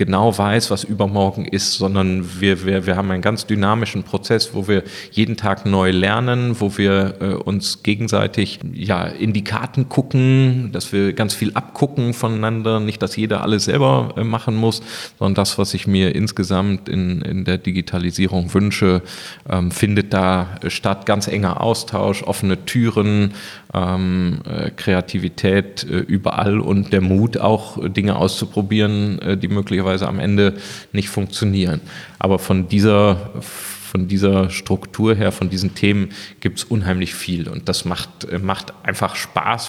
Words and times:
genau 0.00 0.38
weiß, 0.38 0.70
was 0.70 0.82
übermorgen 0.82 1.44
ist, 1.44 1.74
sondern 1.74 2.40
wir, 2.40 2.64
wir, 2.64 2.86
wir 2.86 2.96
haben 2.96 3.10
einen 3.10 3.20
ganz 3.20 3.44
dynamischen 3.44 4.02
Prozess, 4.02 4.54
wo 4.54 4.66
wir 4.66 4.82
jeden 5.10 5.36
Tag 5.36 5.66
neu 5.66 5.90
lernen, 5.90 6.58
wo 6.58 6.78
wir 6.78 7.16
äh, 7.20 7.34
uns 7.34 7.82
gegenseitig 7.82 8.60
ja, 8.72 9.04
in 9.04 9.34
die 9.34 9.44
Karten 9.44 9.90
gucken, 9.90 10.70
dass 10.72 10.94
wir 10.94 11.12
ganz 11.12 11.34
viel 11.34 11.52
abgucken 11.52 12.14
voneinander, 12.14 12.80
nicht, 12.80 13.02
dass 13.02 13.14
jeder 13.14 13.42
alles 13.42 13.66
selber 13.66 14.14
äh, 14.16 14.24
machen 14.24 14.56
muss, 14.56 14.80
sondern 15.18 15.34
das, 15.34 15.58
was 15.58 15.74
ich 15.74 15.86
mir 15.86 16.14
insgesamt 16.14 16.88
in, 16.88 17.20
in 17.20 17.44
der 17.44 17.58
Digitalisierung 17.58 18.54
wünsche, 18.54 19.02
ähm, 19.50 19.70
findet 19.70 20.14
da 20.14 20.56
statt. 20.68 21.04
Ganz 21.04 21.28
enger 21.28 21.60
Austausch, 21.60 22.22
offene 22.22 22.64
Türen, 22.64 23.34
ähm, 23.74 24.38
äh, 24.48 24.70
Kreativität 24.70 25.84
äh, 25.84 25.98
überall 25.98 26.58
und 26.58 26.92
der 26.92 27.02
Mut 27.02 27.36
auch 27.36 27.76
Dinge 27.88 28.16
auszuprobieren, 28.16 29.18
äh, 29.20 29.36
die 29.36 29.48
möglicherweise 29.48 29.89
am 30.06 30.18
Ende 30.18 30.54
nicht 30.92 31.08
funktionieren. 31.08 31.80
Aber 32.18 32.38
von 32.38 32.68
dieser 32.68 33.30
von 33.90 34.06
dieser 34.06 34.50
Struktur 34.50 35.16
her, 35.16 35.32
von 35.32 35.50
diesen 35.50 35.74
Themen 35.74 36.10
gibt 36.38 36.58
es 36.58 36.64
unheimlich 36.64 37.12
viel 37.12 37.48
und 37.48 37.68
das 37.68 37.84
macht, 37.84 38.08
macht 38.40 38.72
einfach 38.84 39.16
Spaß. 39.16 39.66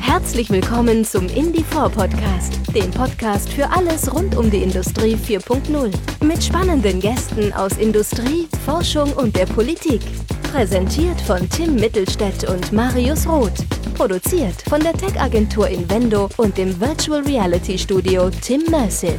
Herzlich 0.00 0.50
willkommen 0.50 1.04
zum 1.04 1.26
Indie4 1.26 1.88
Podcast, 1.88 2.74
dem 2.74 2.90
Podcast 2.92 3.52
für 3.52 3.68
alles 3.70 4.12
rund 4.12 4.36
um 4.36 4.50
die 4.50 4.62
Industrie 4.62 5.16
4.0. 5.16 5.92
Mit 6.24 6.42
spannenden 6.44 7.00
Gästen 7.00 7.52
aus 7.52 7.76
Industrie, 7.78 8.48
Forschung 8.64 9.12
und 9.14 9.36
der 9.36 9.46
Politik. 9.46 10.00
Präsentiert 10.54 11.20
von 11.20 11.50
Tim 11.50 11.74
Mittelstädt 11.74 12.48
und 12.48 12.70
Marius 12.70 13.26
Roth. 13.26 13.66
Produziert 13.96 14.54
von 14.68 14.80
der 14.80 14.92
Tech-Agentur 14.92 15.66
Invendo 15.66 16.30
und 16.36 16.56
dem 16.56 16.80
Virtual 16.80 17.24
Reality 17.24 17.76
Studio 17.76 18.30
Tim 18.30 18.62
Mersive. 18.70 19.18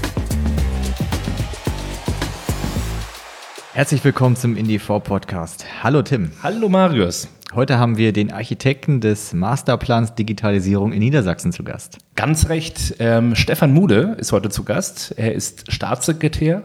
Herzlich 3.73 4.01
willkommen 4.05 4.37
zum 4.37 4.55
Indie4 4.55 5.01
Podcast. 5.01 5.65
Hallo 5.83 6.03
Tim. 6.03 6.31
Hallo 6.41 6.69
Marius. 6.69 7.27
Heute 7.53 7.79
haben 7.79 7.97
wir 7.97 8.13
den 8.13 8.31
Architekten 8.31 9.01
des 9.01 9.33
Masterplans 9.33 10.15
Digitalisierung 10.15 10.93
in 10.93 10.99
Niedersachsen 10.99 11.51
zu 11.51 11.65
Gast. 11.65 11.97
Ganz 12.15 12.47
recht. 12.47 12.95
Ähm, 12.99 13.35
Stefan 13.35 13.73
Mude 13.73 14.15
ist 14.19 14.31
heute 14.31 14.47
zu 14.47 14.63
Gast. 14.63 15.13
Er 15.17 15.33
ist 15.33 15.69
Staatssekretär 15.69 16.63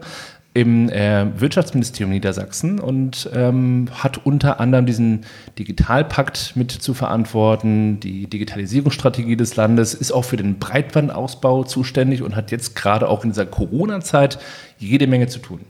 im 0.53 0.89
äh, 0.89 1.27
Wirtschaftsministerium 1.39 2.11
Niedersachsen 2.11 2.79
und 2.79 3.29
ähm, 3.33 3.87
hat 3.93 4.25
unter 4.25 4.59
anderem 4.59 4.85
diesen 4.85 5.21
Digitalpakt 5.57 6.53
mit 6.55 6.71
zu 6.71 6.93
verantworten, 6.93 8.01
die 8.01 8.27
Digitalisierungsstrategie 8.27 9.37
des 9.37 9.55
Landes, 9.55 9.93
ist 9.93 10.11
auch 10.11 10.25
für 10.25 10.37
den 10.37 10.59
Breitbandausbau 10.59 11.63
zuständig 11.63 12.21
und 12.21 12.35
hat 12.35 12.51
jetzt 12.51 12.75
gerade 12.75 13.07
auch 13.07 13.23
in 13.23 13.29
dieser 13.29 13.45
Corona-Zeit 13.45 14.39
jede 14.77 15.07
Menge 15.07 15.27
zu 15.27 15.39
tun. 15.39 15.61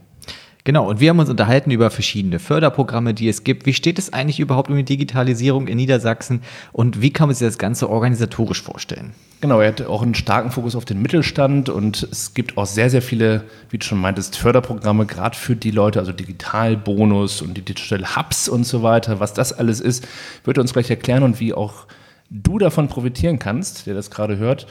Genau, 0.64 0.88
und 0.88 1.00
wir 1.00 1.10
haben 1.10 1.20
uns 1.20 1.30
unterhalten 1.30 1.72
über 1.72 1.90
verschiedene 1.90 2.38
Förderprogramme, 2.38 3.14
die 3.14 3.28
es 3.28 3.44
gibt. 3.44 3.66
Wie 3.66 3.74
steht 3.74 3.98
es 3.98 4.14
eigentlich 4.14 4.40
überhaupt 4.40 4.70
um 4.70 4.76
die 4.76 4.84
Digitalisierung 4.84 5.68
in 5.68 5.78
Niedersachsen 5.78 6.42
und 6.72 7.02
wie 7.02 7.12
kann 7.12 7.30
man 7.30 7.36
sich 7.36 7.48
das 7.48 7.58
Ganze 7.58 7.90
organisatorisch 7.90 8.62
vorstellen? 8.62 9.14
Genau, 9.42 9.60
er 9.60 9.70
hat 9.70 9.82
auch 9.82 10.04
einen 10.04 10.14
starken 10.14 10.52
Fokus 10.52 10.76
auf 10.76 10.86
den 10.86 11.02
Mittelstand 11.02 11.70
und 11.70 12.08
es 12.12 12.36
gibt 12.36 12.58
auch 12.58 12.68
sehr, 12.68 12.92
sehr 12.92 13.02
viele, 13.02 13.44
wie 13.72 13.80
du 13.80 13.86
schon 13.86 14.00
meintest, 14.00 14.38
Förderprogramme, 14.38 15.08
gerade 15.08 15.36
für 15.36 15.56
die 15.56 15.72
Leute, 15.72 15.98
also 15.98 16.12
Digitalbonus 16.12 17.42
und 17.42 17.56
die 17.56 17.64
Digital 17.64 18.16
Hubs 18.16 18.48
und 18.48 18.66
so 18.66 18.84
weiter. 18.84 19.20
Was 19.20 19.34
das 19.34 19.52
alles 19.54 19.80
ist, 19.80 20.08
wird 20.44 20.58
er 20.58 20.62
uns 20.62 20.74
gleich 20.74 20.92
erklären 20.92 21.24
und 21.24 21.40
wie 21.40 21.56
auch 21.56 21.88
du 22.30 22.60
davon 22.60 22.88
profitieren 22.88 23.40
kannst, 23.40 23.88
der 23.88 23.96
das 23.96 24.12
gerade 24.12 24.38
hört, 24.38 24.68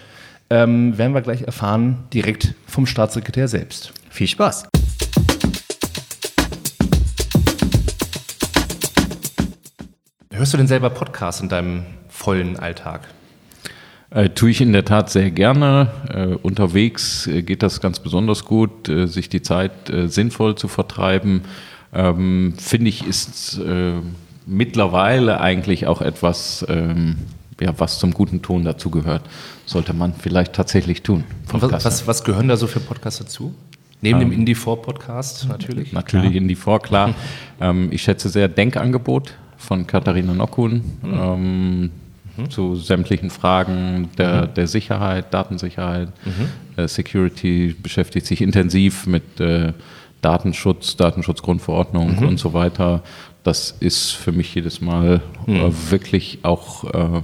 ähm, 0.51 0.97
werden 0.97 1.15
wir 1.15 1.21
gleich 1.21 1.43
erfahren, 1.43 2.05
direkt 2.13 2.55
vom 2.67 2.87
Staatssekretär 2.87 3.49
selbst. 3.49 3.93
Viel 4.09 4.29
Spaß! 4.29 4.69
Hörst 10.41 10.55
du 10.55 10.57
denn 10.57 10.69
selber 10.69 10.89
Podcasts 10.89 11.43
in 11.43 11.51
deinem 11.51 11.85
vollen 12.09 12.59
Alltag? 12.59 13.03
Äh, 14.09 14.31
tue 14.31 14.49
ich 14.49 14.63
in 14.63 14.73
der 14.73 14.87
Tat 14.87 15.11
sehr 15.11 15.31
gerne. 15.31 15.91
Äh, 16.09 16.29
unterwegs 16.29 17.27
äh, 17.27 17.43
geht 17.43 17.63
das 17.63 17.83
ganz 17.83 18.01
besonders 18.01 18.47
gut, 18.47 18.89
äh, 18.89 19.07
sich 19.07 19.29
die 19.29 19.43
Zeit 19.43 19.91
äh, 19.91 20.09
sinnvoll 20.09 20.55
zu 20.55 20.67
vertreiben. 20.67 21.43
Ähm, 21.93 22.55
Finde 22.57 22.89
ich, 22.89 23.07
ist 23.07 23.59
äh, 23.59 23.97
mittlerweile 24.47 25.43
eigentlich 25.43 25.87
auch 25.87 26.01
etwas, 26.01 26.65
ähm, 26.71 27.19
ja, 27.61 27.75
was 27.77 27.99
zum 27.99 28.15
guten 28.15 28.41
Ton 28.41 28.65
dazugehört. 28.65 29.21
Sollte 29.67 29.93
man 29.93 30.15
vielleicht 30.15 30.55
tatsächlich 30.55 31.03
tun. 31.03 31.25
Was, 31.53 31.85
was, 31.85 32.07
was, 32.07 32.25
gehören 32.25 32.49
da 32.49 32.57
so 32.57 32.67
für 32.67 32.81
Podcasts 32.81 33.19
dazu? 33.19 33.55
Neben 34.01 34.23
ähm, 34.23 34.31
dem 34.31 34.47
Indie4-Podcast 34.47 35.49
natürlich. 35.51 35.93
Natürlich 35.93 36.33
Indie4, 36.35 36.81
klar. 36.81 37.15
ähm, 37.61 37.89
ich 37.93 38.01
schätze 38.01 38.31
sehr 38.31 38.49
Denkangebot 38.49 39.35
von 39.61 39.87
Katharina 39.87 40.35
Nockun 40.35 40.83
mhm. 41.03 41.13
ähm, 41.13 41.91
mhm. 42.37 42.51
zu 42.51 42.77
sämtlichen 42.77 43.31
Fragen 43.31 44.09
der, 44.19 44.49
mhm. 44.49 44.55
der 44.55 44.67
Sicherheit, 44.67 45.33
Datensicherheit. 45.33 46.09
Mhm. 46.25 46.83
Äh, 46.83 46.89
Security 46.89 47.77
beschäftigt 47.81 48.27
sich 48.27 48.41
intensiv 48.41 49.07
mit 49.07 49.39
äh, 49.39 49.73
Datenschutz, 50.23 50.97
Datenschutzgrundverordnung 50.97 52.21
mhm. 52.21 52.29
und 52.29 52.39
so 52.39 52.53
weiter. 52.53 53.03
Das 53.43 53.77
ist 53.81 54.11
für 54.11 54.33
mich 54.33 54.55
jedes 54.55 54.81
Mal 54.81 55.21
äh, 55.47 55.71
wirklich 55.91 56.41
auch 56.43 56.85
äh, 56.85 57.23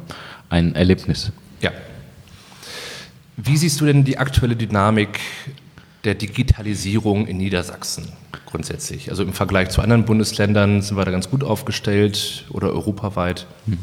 ein 0.49 0.75
Erlebnis. 0.75 1.33
Ja. 1.61 1.73
Wie 3.37 3.57
siehst 3.57 3.81
du 3.81 3.87
denn 3.87 4.05
die 4.05 4.19
aktuelle 4.19 4.57
Dynamik 4.57 5.21
der 6.07 6.15
Digitalisierung 6.15 7.27
in 7.27 7.37
Niedersachsen 7.37 8.05
grundsätzlich? 8.47 9.11
Also 9.11 9.23
im 9.23 9.33
Vergleich 9.33 9.69
zu 9.71 9.83
anderen 9.83 10.05
Bundesländern 10.05 10.81
sind 10.81 10.97
wir 10.97 11.05
da 11.05 11.11
ganz 11.11 11.29
gut 11.29 11.45
aufgestellt 11.45 12.47
oder 12.51 12.71
europaweit? 12.73 13.47
Hm. 13.67 13.79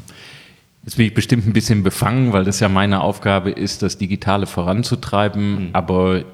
Jetzt 0.86 0.98
bin 0.98 1.06
ich 1.06 1.14
bestimmt 1.14 1.46
ein 1.48 1.54
bisschen 1.54 1.84
befangen, 1.84 2.34
weil 2.34 2.44
das 2.44 2.60
ja 2.60 2.68
meine 2.68 3.02
Aufgabe 3.02 3.52
ist, 3.52 3.84
das 3.84 3.98
Digitale 3.98 4.48
voranzutreiben. 4.48 5.68
Mhm. 5.68 5.70
Aber 5.74 6.26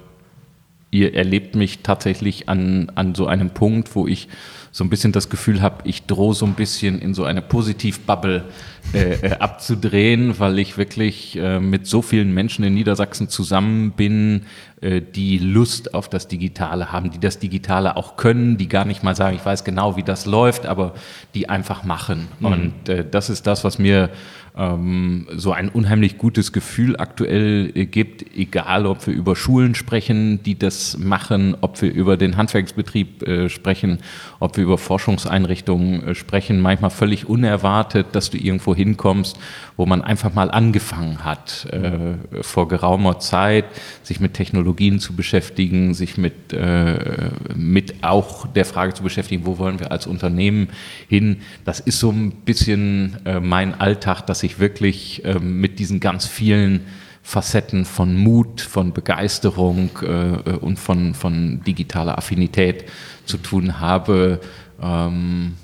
ihr 0.91 1.13
erlebt 1.13 1.55
mich 1.55 1.79
tatsächlich 1.79 2.49
an, 2.49 2.91
an 2.95 3.15
so 3.15 3.27
einem 3.27 3.51
Punkt, 3.51 3.95
wo 3.95 4.07
ich 4.07 4.27
so 4.71 4.83
ein 4.83 4.89
bisschen 4.89 5.11
das 5.11 5.29
Gefühl 5.29 5.61
habe, 5.61 5.87
ich 5.87 6.05
drohe 6.05 6.35
so 6.35 6.45
ein 6.45 6.53
bisschen 6.53 6.99
in 6.99 7.13
so 7.13 7.23
eine 7.23 7.41
Positivbubble 7.41 8.45
äh, 8.93 9.13
äh, 9.13 9.31
abzudrehen, 9.39 10.39
weil 10.39 10.59
ich 10.59 10.77
wirklich 10.77 11.35
äh, 11.37 11.59
mit 11.59 11.87
so 11.87 12.01
vielen 12.01 12.33
Menschen 12.33 12.63
in 12.63 12.73
Niedersachsen 12.75 13.29
zusammen 13.29 13.91
bin, 13.91 14.43
äh, 14.81 15.01
die 15.01 15.37
Lust 15.37 15.93
auf 15.93 16.09
das 16.09 16.27
Digitale 16.27 16.91
haben, 16.91 17.11
die 17.11 17.19
das 17.19 17.39
Digitale 17.39 17.97
auch 17.97 18.15
können, 18.15 18.57
die 18.57 18.67
gar 18.67 18.85
nicht 18.85 19.03
mal 19.03 19.15
sagen, 19.15 19.35
ich 19.35 19.45
weiß 19.45 19.63
genau, 19.63 19.97
wie 19.97 20.03
das 20.03 20.25
läuft, 20.25 20.65
aber 20.65 20.93
die 21.33 21.49
einfach 21.49 21.83
machen. 21.83 22.27
Mhm. 22.39 22.45
Und 22.45 22.89
äh, 22.89 23.05
das 23.09 23.29
ist 23.29 23.47
das, 23.47 23.63
was 23.63 23.79
mir 23.79 24.09
ähm, 24.57 25.27
so 25.35 25.51
ein 25.51 25.69
unheimlich 25.69 26.17
gutes 26.17 26.51
Gefühl 26.51 26.97
aktuell 26.97 27.71
äh, 27.75 27.85
gibt, 27.85 28.25
egal 28.35 28.85
ob 28.85 29.05
wir 29.07 29.13
über 29.13 29.35
Schulen 29.35 29.75
sprechen, 29.75 30.41
die 30.43 30.57
das 30.57 30.97
machen, 30.97 31.55
ob 31.61 31.81
wir 31.81 31.91
über 31.91 32.17
den 32.17 32.37
Handwerksbetrieb 32.37 33.27
äh, 33.27 33.49
sprechen, 33.49 33.99
ob 34.39 34.57
wir 34.57 34.63
über 34.63 34.77
Forschungseinrichtungen 34.77 36.09
äh, 36.09 36.15
sprechen, 36.15 36.59
manchmal 36.61 36.89
völlig 36.89 37.27
unerwartet, 37.27 38.07
dass 38.13 38.29
du 38.29 38.37
irgendwo 38.37 38.75
hinkommst, 38.75 39.39
wo 39.77 39.85
man 39.85 40.01
einfach 40.01 40.33
mal 40.33 40.51
angefangen 40.51 41.23
hat, 41.23 41.67
äh, 41.71 42.43
vor 42.43 42.67
geraumer 42.67 43.19
Zeit, 43.19 43.65
sich 44.03 44.19
mit 44.19 44.33
Technologien 44.33 44.99
zu 44.99 45.15
beschäftigen, 45.15 45.93
sich 45.93 46.17
mit, 46.17 46.51
äh, 46.53 47.29
mit 47.55 48.03
auch 48.03 48.47
der 48.47 48.65
Frage 48.65 48.93
zu 48.93 49.03
beschäftigen, 49.03 49.45
wo 49.45 49.57
wollen 49.57 49.79
wir 49.79 49.91
als 49.91 50.07
Unternehmen 50.07 50.69
hin. 51.07 51.37
Das 51.65 51.79
ist 51.79 51.99
so 51.99 52.11
ein 52.11 52.31
bisschen 52.31 53.17
äh, 53.25 53.39
mein 53.39 53.79
Alltag, 53.79 54.21
dass 54.39 54.43
ich 54.43 54.59
wirklich 54.59 55.21
ähm, 55.25 55.59
mit 55.59 55.79
diesen 55.79 55.99
ganz 55.99 56.25
vielen 56.25 56.85
Facetten 57.23 57.83
von 57.83 58.15
Mut, 58.15 58.61
von 58.61 58.93
Begeisterung 58.93 59.89
äh, 60.01 60.51
und 60.53 60.79
von, 60.79 61.13
von 61.13 61.61
digitaler 61.67 62.17
Affinität 62.17 62.85
zu 63.25 63.35
tun 63.35 63.81
habe. 63.81 64.39
Ähm, 64.81 65.55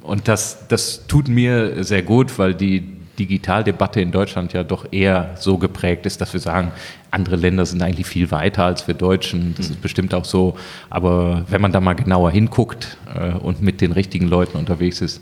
und 0.00 0.28
das, 0.28 0.66
das 0.68 1.06
tut 1.06 1.28
mir 1.28 1.84
sehr 1.84 2.02
gut, 2.02 2.38
weil 2.38 2.54
die 2.54 2.80
Digitaldebatte 3.18 4.00
in 4.00 4.12
Deutschland 4.12 4.54
ja 4.54 4.64
doch 4.64 4.90
eher 4.90 5.34
so 5.38 5.58
geprägt 5.58 6.06
ist, 6.06 6.22
dass 6.22 6.32
wir 6.32 6.40
sagen, 6.40 6.72
andere 7.10 7.36
Länder 7.36 7.66
sind 7.66 7.82
eigentlich 7.82 8.06
viel 8.06 8.30
weiter 8.30 8.64
als 8.64 8.88
wir 8.88 8.94
Deutschen. 8.94 9.54
Das 9.58 9.68
ist 9.68 9.82
bestimmt 9.82 10.14
auch 10.14 10.24
so. 10.24 10.56
Aber 10.88 11.44
wenn 11.50 11.60
man 11.60 11.70
da 11.70 11.82
mal 11.82 11.92
genauer 11.92 12.30
hinguckt 12.30 12.96
äh, 13.14 13.32
und 13.32 13.60
mit 13.60 13.82
den 13.82 13.92
richtigen 13.92 14.26
Leuten 14.26 14.56
unterwegs 14.56 15.02
ist, 15.02 15.20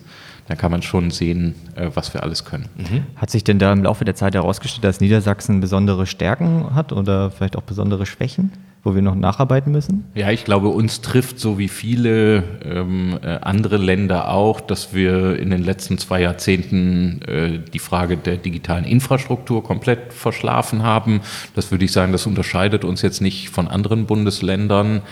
dann 0.50 0.58
kann 0.58 0.72
man 0.72 0.82
schon 0.82 1.12
sehen, 1.12 1.54
äh, 1.76 1.90
was 1.94 2.12
wir 2.12 2.24
alles 2.24 2.44
können. 2.44 2.66
Mhm. 2.76 3.04
Hat 3.14 3.30
sich 3.30 3.44
denn 3.44 3.60
da 3.60 3.72
im 3.72 3.84
Laufe 3.84 4.04
der 4.04 4.16
Zeit 4.16 4.34
herausgestellt, 4.34 4.82
dass 4.82 5.00
Niedersachsen 5.00 5.60
besondere 5.60 6.06
Stärken 6.06 6.74
hat 6.74 6.92
oder 6.92 7.30
vielleicht 7.30 7.56
auch 7.56 7.62
besondere 7.62 8.04
Schwächen? 8.04 8.50
wo 8.82 8.94
wir 8.94 9.02
noch 9.02 9.14
nacharbeiten 9.14 9.72
müssen? 9.72 10.04
Ja, 10.14 10.30
ich 10.30 10.44
glaube, 10.44 10.68
uns 10.68 11.02
trifft 11.02 11.38
so 11.38 11.58
wie 11.58 11.68
viele 11.68 12.42
ähm, 12.64 13.18
äh, 13.22 13.38
andere 13.42 13.76
Länder 13.76 14.30
auch, 14.30 14.60
dass 14.60 14.94
wir 14.94 15.38
in 15.38 15.50
den 15.50 15.62
letzten 15.62 15.98
zwei 15.98 16.22
Jahrzehnten 16.22 17.20
äh, 17.22 17.58
die 17.58 17.78
Frage 17.78 18.16
der 18.16 18.38
digitalen 18.38 18.84
Infrastruktur 18.84 19.62
komplett 19.62 20.14
verschlafen 20.14 20.82
haben. 20.82 21.20
Das 21.54 21.70
würde 21.70 21.84
ich 21.84 21.92
sagen, 21.92 22.12
das 22.12 22.26
unterscheidet 22.26 22.84
uns 22.84 23.02
jetzt 23.02 23.20
nicht 23.20 23.50
von 23.50 23.68
anderen 23.68 24.06
Bundesländern. 24.06 25.02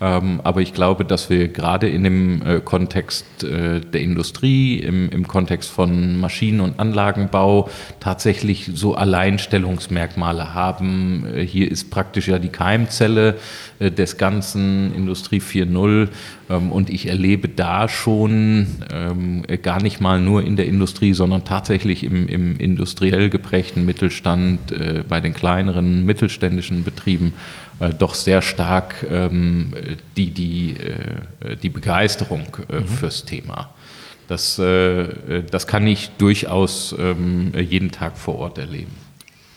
Ähm, 0.00 0.40
aber 0.44 0.60
ich 0.60 0.74
glaube, 0.74 1.04
dass 1.04 1.28
wir 1.28 1.48
gerade 1.48 1.88
in 1.88 2.04
dem 2.04 2.42
äh, 2.42 2.60
Kontext 2.60 3.42
äh, 3.42 3.80
der 3.80 4.00
Industrie, 4.00 4.78
im, 4.78 5.08
im 5.10 5.26
Kontext 5.26 5.70
von 5.70 6.20
Maschinen- 6.20 6.60
und 6.60 6.78
Anlagenbau 6.78 7.68
tatsächlich 7.98 8.70
so 8.74 8.94
Alleinstellungsmerkmale 8.94 10.54
haben. 10.54 11.26
Äh, 11.34 11.44
hier 11.44 11.70
ist 11.70 11.90
praktisch 11.90 12.28
ja 12.28 12.38
die 12.38 12.48
Keimzelle 12.48 13.36
äh, 13.80 13.90
des 13.90 14.18
ganzen 14.18 14.94
Industrie 14.94 15.40
4.0 15.40 16.08
ähm, 16.48 16.70
und 16.70 16.90
ich 16.90 17.08
erlebe 17.08 17.48
da 17.48 17.88
schon 17.88 18.68
ähm, 18.92 19.42
gar 19.62 19.82
nicht 19.82 20.00
mal 20.00 20.20
nur 20.20 20.44
in 20.44 20.54
der 20.54 20.66
Industrie, 20.66 21.12
sondern 21.12 21.44
tatsächlich 21.44 22.04
im, 22.04 22.28
im 22.28 22.56
industriell 22.56 23.30
geprägten 23.30 23.84
Mittelstand, 23.84 24.70
äh, 24.70 25.02
bei 25.08 25.20
den 25.20 25.34
kleineren 25.34 26.04
mittelständischen 26.04 26.84
Betrieben 26.84 27.32
äh, 27.80 27.90
doch 27.90 28.14
sehr 28.14 28.42
stark 28.42 29.06
ähm, 29.08 29.72
die, 30.16 30.30
die, 30.30 30.76
äh, 30.76 31.56
die 31.56 31.68
Begeisterung 31.68 32.46
äh, 32.68 32.80
mhm. 32.80 32.88
fürs 32.88 33.24
Thema. 33.24 33.70
Das, 34.26 34.58
äh, 34.58 35.42
das 35.50 35.66
kann 35.66 35.86
ich 35.86 36.10
durchaus 36.18 36.94
ähm, 36.98 37.52
jeden 37.54 37.90
Tag 37.90 38.18
vor 38.18 38.36
Ort 38.38 38.58
erleben. 38.58 38.92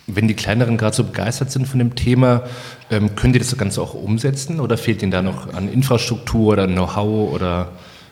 Wenn 0.07 0.27
die 0.27 0.33
Kleineren 0.33 0.77
gerade 0.77 0.95
so 0.95 1.03
begeistert 1.03 1.51
sind 1.51 1.68
von 1.68 1.79
dem 1.79 1.95
Thema, 1.95 2.44
ähm, 2.89 3.15
können 3.15 3.33
die 3.33 3.39
das 3.39 3.56
Ganze 3.57 3.81
auch 3.81 3.94
umsetzen 3.94 4.59
oder 4.59 4.77
fehlt 4.77 5.01
ihnen 5.01 5.12
da 5.12 5.21
noch 5.21 5.53
an 5.53 5.71
Infrastruktur 5.71 6.53
oder 6.53 6.67
Know-how 6.67 7.33
oder 7.33 7.69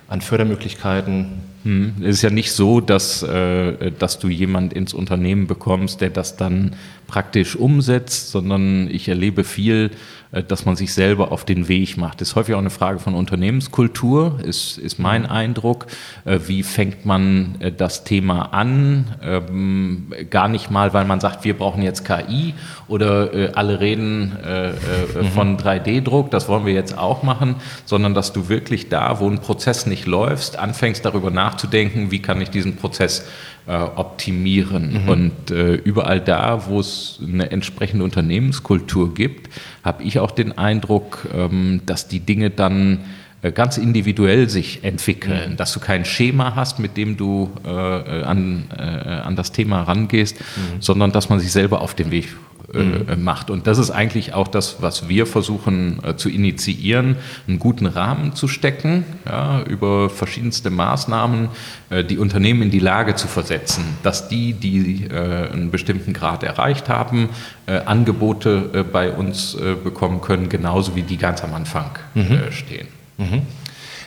an 0.09 0.21
Fördermöglichkeiten? 0.21 1.27
Hm. 1.63 1.95
Es 2.01 2.17
ist 2.17 2.21
ja 2.21 2.29
nicht 2.29 2.51
so, 2.51 2.81
dass, 2.81 3.21
äh, 3.23 3.91
dass 3.91 4.19
du 4.19 4.27
jemand 4.27 4.73
ins 4.73 4.93
Unternehmen 4.93 5.47
bekommst, 5.47 6.01
der 6.01 6.09
das 6.09 6.35
dann 6.35 6.75
praktisch 7.07 7.55
umsetzt, 7.55 8.31
sondern 8.31 8.89
ich 8.89 9.07
erlebe 9.07 9.43
viel, 9.43 9.91
dass 10.31 10.65
man 10.65 10.75
sich 10.75 10.93
selber 10.93 11.31
auf 11.31 11.43
den 11.43 11.67
Weg 11.67 11.97
macht. 11.97 12.21
Das 12.21 12.29
ist 12.29 12.35
häufig 12.35 12.53
auch 12.53 12.59
eine 12.59 12.69
Frage 12.69 12.99
von 12.99 13.15
Unternehmenskultur, 13.15 14.39
ist, 14.43 14.77
ist 14.77 14.99
mein 14.99 15.23
mhm. 15.23 15.29
Eindruck. 15.29 15.87
Äh, 16.25 16.39
wie 16.45 16.61
fängt 16.61 17.05
man 17.05 17.55
äh, 17.59 17.71
das 17.71 18.03
Thema 18.03 18.53
an? 18.53 19.15
Ähm, 19.23 20.13
gar 20.29 20.47
nicht 20.47 20.69
mal, 20.69 20.93
weil 20.93 21.05
man 21.05 21.19
sagt, 21.19 21.45
wir 21.45 21.57
brauchen 21.57 21.81
jetzt 21.81 22.05
KI 22.05 22.53
oder 22.87 23.51
alle 23.53 23.79
reden 23.79 24.33
mhm. 24.33 25.25
von 25.27 25.57
3D-Druck, 25.57 26.31
das 26.31 26.47
wollen 26.47 26.65
wir 26.65 26.73
jetzt 26.73 26.97
auch 26.97 27.23
machen, 27.23 27.55
sondern 27.85 28.13
dass 28.13 28.33
du 28.33 28.49
wirklich 28.49 28.89
da, 28.89 29.19
wo 29.19 29.29
ein 29.29 29.39
Prozess 29.39 29.85
nicht 29.85 30.05
läuft, 30.05 30.57
anfängst 30.57 31.05
darüber 31.05 31.29
nachzudenken, 31.29 32.11
wie 32.11 32.21
kann 32.21 32.41
ich 32.41 32.49
diesen 32.49 32.75
Prozess 32.75 33.19
äh, 33.19 33.27
optimieren. 33.73 35.03
Mhm. 35.03 35.09
Und 35.09 35.51
äh, 35.51 35.75
überall 35.75 36.21
da, 36.21 36.65
wo 36.67 36.79
es 36.79 37.19
eine 37.21 37.51
entsprechende 37.51 38.03
Unternehmenskultur 38.03 39.13
gibt, 39.13 39.49
habe 39.83 40.03
ich 40.03 40.19
auch 40.19 40.31
den 40.31 40.57
Eindruck, 40.57 41.27
ähm, 41.33 41.81
dass 41.85 42.07
die 42.07 42.19
Dinge 42.19 42.49
dann 42.49 42.99
äh, 43.41 43.51
ganz 43.51 43.77
individuell 43.77 44.49
sich 44.49 44.83
entwickeln, 44.83 45.51
mhm. 45.51 45.57
dass 45.57 45.71
du 45.71 45.79
kein 45.79 46.03
Schema 46.03 46.55
hast, 46.55 46.79
mit 46.79 46.97
dem 46.97 47.15
du 47.15 47.51
äh, 47.63 47.69
an, 47.69 48.65
äh, 48.77 48.81
an 48.81 49.35
das 49.35 49.53
Thema 49.53 49.83
rangehst, 49.83 50.39
mhm. 50.39 50.81
sondern 50.81 51.11
dass 51.11 51.29
man 51.29 51.39
sich 51.39 51.51
selber 51.51 51.81
auf 51.81 51.93
den 51.93 52.11
Weg 52.11 52.25
äh, 52.25 52.48
mhm. 52.73 53.23
macht. 53.23 53.49
Und 53.49 53.67
das 53.67 53.77
ist 53.77 53.91
eigentlich 53.91 54.33
auch 54.33 54.47
das, 54.47 54.81
was 54.81 55.09
wir 55.09 55.25
versuchen 55.25 55.99
äh, 56.03 56.15
zu 56.15 56.29
initiieren, 56.29 57.17
einen 57.47 57.59
guten 57.59 57.85
Rahmen 57.85 58.35
zu 58.35 58.47
stecken, 58.47 59.03
ja, 59.25 59.61
über 59.63 60.09
verschiedenste 60.09 60.69
Maßnahmen 60.69 61.49
äh, 61.89 62.03
die 62.03 62.17
Unternehmen 62.17 62.63
in 62.63 62.71
die 62.71 62.79
Lage 62.79 63.15
zu 63.15 63.27
versetzen, 63.27 63.83
dass 64.03 64.27
die, 64.27 64.53
die 64.53 65.05
äh, 65.05 65.51
einen 65.51 65.71
bestimmten 65.71 66.13
Grad 66.13 66.43
erreicht 66.43 66.89
haben, 66.89 67.29
äh, 67.65 67.79
Angebote 67.79 68.85
bei 68.91 69.11
uns 69.11 69.57
bekommen 69.83 70.21
können, 70.21 70.49
genauso 70.49 70.95
wie 70.95 71.03
die 71.03 71.17
ganz 71.17 71.43
am 71.43 71.53
Anfang 71.53 71.91
mhm. 72.13 72.39
stehen. 72.51 72.87
Mhm. 73.17 73.41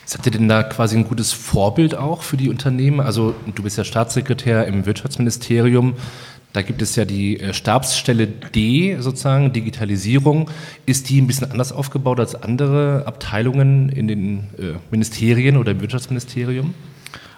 Seid 0.04 0.26
ihr 0.26 0.32
denn 0.32 0.48
da 0.48 0.62
quasi 0.62 0.96
ein 0.96 1.04
gutes 1.04 1.32
Vorbild 1.32 1.94
auch 1.94 2.22
für 2.22 2.36
die 2.36 2.50
Unternehmen? 2.50 3.00
Also 3.00 3.34
du 3.54 3.62
bist 3.62 3.78
ja 3.78 3.84
Staatssekretär 3.84 4.66
im 4.66 4.84
Wirtschaftsministerium. 4.84 5.94
Da 6.52 6.60
gibt 6.62 6.82
es 6.82 6.96
ja 6.96 7.04
die 7.04 7.40
äh, 7.40 7.54
Stabsstelle 7.54 8.26
D, 8.26 8.96
sozusagen, 9.00 9.52
Digitalisierung. 9.52 10.50
Ist 10.84 11.08
die 11.08 11.20
ein 11.20 11.26
bisschen 11.26 11.50
anders 11.50 11.72
aufgebaut 11.72 12.20
als 12.20 12.34
andere 12.34 13.04
Abteilungen 13.06 13.88
in 13.88 14.08
den 14.08 14.38
äh, 14.58 14.74
Ministerien 14.90 15.56
oder 15.56 15.72
im 15.72 15.80
Wirtschaftsministerium? 15.80 16.74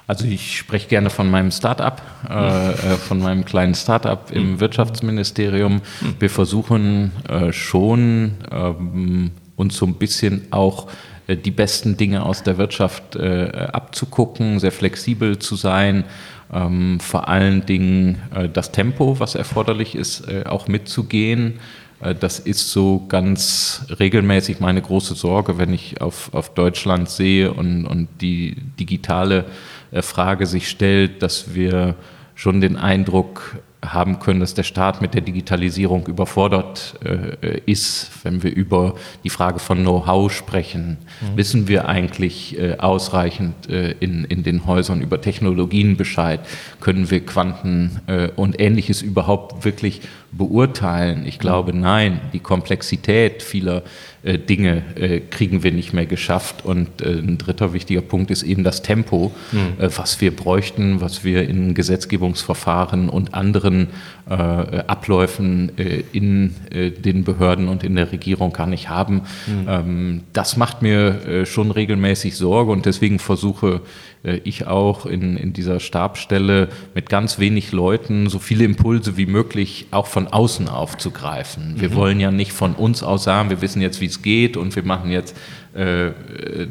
Also 0.07 0.27
ich 0.27 0.59
spreche 0.59 0.89
gerne 0.89 1.09
von 1.09 1.31
meinem 1.31 1.51
Start-up, 1.51 2.03
äh, 2.29 2.73
äh 2.73 2.75
von 2.97 3.21
meinem 3.21 3.45
kleinen 3.45 3.75
Start-up 3.75 4.33
im 4.33 4.53
mhm. 4.53 4.61
Wirtschaftsministerium. 4.61 5.75
Mhm. 5.77 5.81
Wir 6.19 6.29
versuchen 6.29 7.13
äh, 7.29 7.53
schon 7.53 8.33
ähm, 8.51 9.31
uns 9.57 9.77
so 9.77 9.87
ein 9.87 9.95
bisschen 9.95 10.49
auch 10.51 10.89
die 11.27 11.53
besten 11.53 11.97
Dinge 11.97 12.23
aus 12.23 12.43
der 12.43 12.59
Wirtschaft 12.59 13.17
abzugucken, 13.17 14.61
sehr 14.61 14.73
flexibel 14.73 15.39
zu 15.39 15.57
sein, 15.57 16.05
ähm, 16.55 17.01
vor 17.01 17.29
allen 17.29 17.67
Dingen 17.67 18.23
äh, 18.35 18.49
das 18.49 18.71
Tempo, 18.73 19.19
was 19.19 19.35
erforderlich 19.35 19.95
ist, 19.97 20.29
äh, 20.29 20.45
auch 20.47 20.69
mitzugehen. 20.69 21.59
Äh, 22.01 22.15
das 22.15 22.39
ist 22.39 22.71
so 22.71 23.05
ganz 23.09 23.87
regelmäßig 23.99 24.61
meine 24.61 24.81
große 24.81 25.15
Sorge, 25.15 25.59
wenn 25.59 25.73
ich 25.73 26.01
auf, 26.01 26.33
auf 26.33 26.55
Deutschland 26.55 27.11
sehe 27.11 27.53
und, 27.53 27.87
und 27.87 28.09
die 28.21 28.57
digitale 28.79 29.47
äh, 29.91 30.03
Frage 30.03 30.47
sich 30.47 30.69
stellt, 30.69 31.23
dass 31.23 31.55
wir 31.55 31.97
schon 32.37 32.61
den 32.61 32.77
Eindruck 32.77 33.57
haben 33.93 34.19
können, 34.19 34.41
dass 34.41 34.55
der 34.55 34.63
Staat 34.63 35.01
mit 35.01 35.15
der 35.15 35.21
Digitalisierung 35.21 36.07
überfordert 36.07 36.95
äh, 37.05 37.61
ist. 37.67 38.11
Wenn 38.23 38.43
wir 38.43 38.55
über 38.55 38.95
die 39.23 39.31
Frage 39.31 39.59
von 39.59 39.79
Know-how 39.79 40.33
sprechen, 40.33 40.99
mhm. 41.21 41.37
wissen 41.37 41.69
wir 41.69 41.89
eigentlich 41.89 42.59
äh, 42.59 42.77
ausreichend 42.79 43.69
äh, 43.69 43.93
in, 44.01 44.25
in 44.25 44.43
den 44.43 44.67
Häusern 44.67 45.01
über 45.01 45.21
Technologien 45.21 45.97
Bescheid? 45.97 46.41
Können 46.81 47.11
wir 47.11 47.25
Quanten 47.25 48.01
äh, 48.07 48.29
und 48.37 48.61
ähnliches 48.61 49.03
überhaupt 49.03 49.65
wirklich 49.65 50.01
beurteilen? 50.37 51.27
Ich 51.27 51.39
glaube, 51.39 51.77
nein. 51.77 52.21
Die 52.33 52.41
Komplexität 52.41 53.43
vieler 53.43 53.83
äh, 54.25 54.39
Dinge 54.39 54.83
äh, 54.97 55.21
kriegen 55.21 55.63
wir 55.63 55.73
nicht 55.73 55.93
mehr 55.93 56.07
geschafft. 56.07 56.65
Und 56.65 57.03
äh, 57.03 57.11
ein 57.11 57.37
dritter 57.37 57.75
wichtiger 57.75 58.01
Punkt 58.01 58.31
ist 58.31 58.43
eben 58.43 58.65
das 58.65 58.81
Tempo, 58.81 59.33
mhm. 59.53 59.75
was 59.79 60.21
wir 60.21 60.35
bräuchten, 60.35 61.01
was 61.01 61.25
wir 61.25 61.47
in 61.49 61.75
Gesetzgebungsverfahren 61.75 63.09
und 63.09 63.35
anderen 63.35 63.89
Abläufen 64.27 65.71
in 66.13 66.55
den 66.71 67.25
Behörden 67.25 67.69
und 67.69 67.85
in 67.85 67.95
der 67.95 68.11
Regierung 68.11 68.55
gar 68.55 68.67
nicht 68.67 68.89
haben. 68.89 69.23
Mhm. 69.47 69.69
Ähm, 69.69 70.21
das 70.33 70.57
macht 70.57 70.81
mir 70.81 71.45
schon 71.45 71.71
regelmäßig 71.71 72.35
Sorge 72.35 72.73
und 72.73 72.87
deswegen 72.87 73.19
versuche 73.19 73.83
ich 74.25 74.67
auch 74.67 75.05
in, 75.05 75.37
in 75.37 75.53
dieser 75.53 75.81
Stabstelle 75.81 76.69
mit 76.95 77.11
ganz 77.11 77.39
wenig 77.39 77.73
Leuten 77.73 78.29
so 78.31 78.39
viele 78.39 78.65
Impulse 78.65 79.17
wie 79.17 79.27
möglich 79.27 79.87
auch 79.91 80.07
von 80.07 80.29
außen 80.29 80.69
aufzugreifen. 80.69 81.75
Wir 81.77 81.91
mhm. 81.91 81.95
wollen 81.95 82.21
ja 82.21 82.31
nicht 82.31 82.53
von 82.53 82.75
uns 82.75 83.03
aus 83.03 83.25
sagen, 83.25 83.51
wir 83.51 83.61
wissen 83.61 83.83
jetzt, 83.83 84.01
wie 84.01 84.07
es 84.07 84.23
geht 84.23 84.57
und 84.57 84.75
wir 84.77 84.83
machen 84.83 85.11
jetzt 85.11 85.37
äh, 85.75 86.13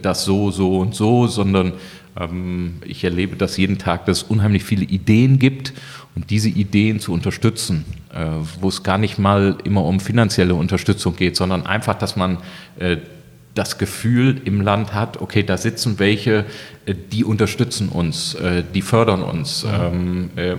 das 0.01 0.25
so, 0.25 0.49
so 0.49 0.79
und 0.79 0.95
so, 0.95 1.27
sondern 1.27 1.73
ähm, 2.19 2.75
ich 2.85 3.03
erlebe 3.03 3.35
das 3.35 3.57
jeden 3.57 3.77
Tag, 3.77 4.05
dass 4.05 4.17
es 4.17 4.23
unheimlich 4.23 4.63
viele 4.63 4.85
Ideen 4.85 5.39
gibt 5.39 5.73
und 6.15 6.29
diese 6.29 6.49
Ideen 6.49 6.99
zu 6.99 7.13
unterstützen, 7.13 7.85
äh, 8.13 8.25
wo 8.61 8.67
es 8.69 8.83
gar 8.83 8.97
nicht 8.97 9.17
mal 9.17 9.57
immer 9.63 9.83
um 9.83 9.99
finanzielle 9.99 10.55
Unterstützung 10.55 11.15
geht, 11.15 11.35
sondern 11.35 11.65
einfach, 11.65 11.95
dass 11.95 12.15
man 12.15 12.37
äh, 12.79 12.97
das 13.55 13.77
Gefühl 13.77 14.41
im 14.45 14.61
Land 14.61 14.93
hat, 14.93 15.21
okay, 15.21 15.43
da 15.43 15.57
sitzen 15.57 15.99
welche, 15.99 16.45
äh, 16.85 16.95
die 17.11 17.23
unterstützen 17.23 17.89
uns, 17.89 18.33
äh, 18.35 18.63
die 18.73 18.81
fördern 18.81 19.21
uns. 19.21 19.63
Ja. 19.63 19.89
Ähm, 19.89 20.31
äh, 20.35 20.55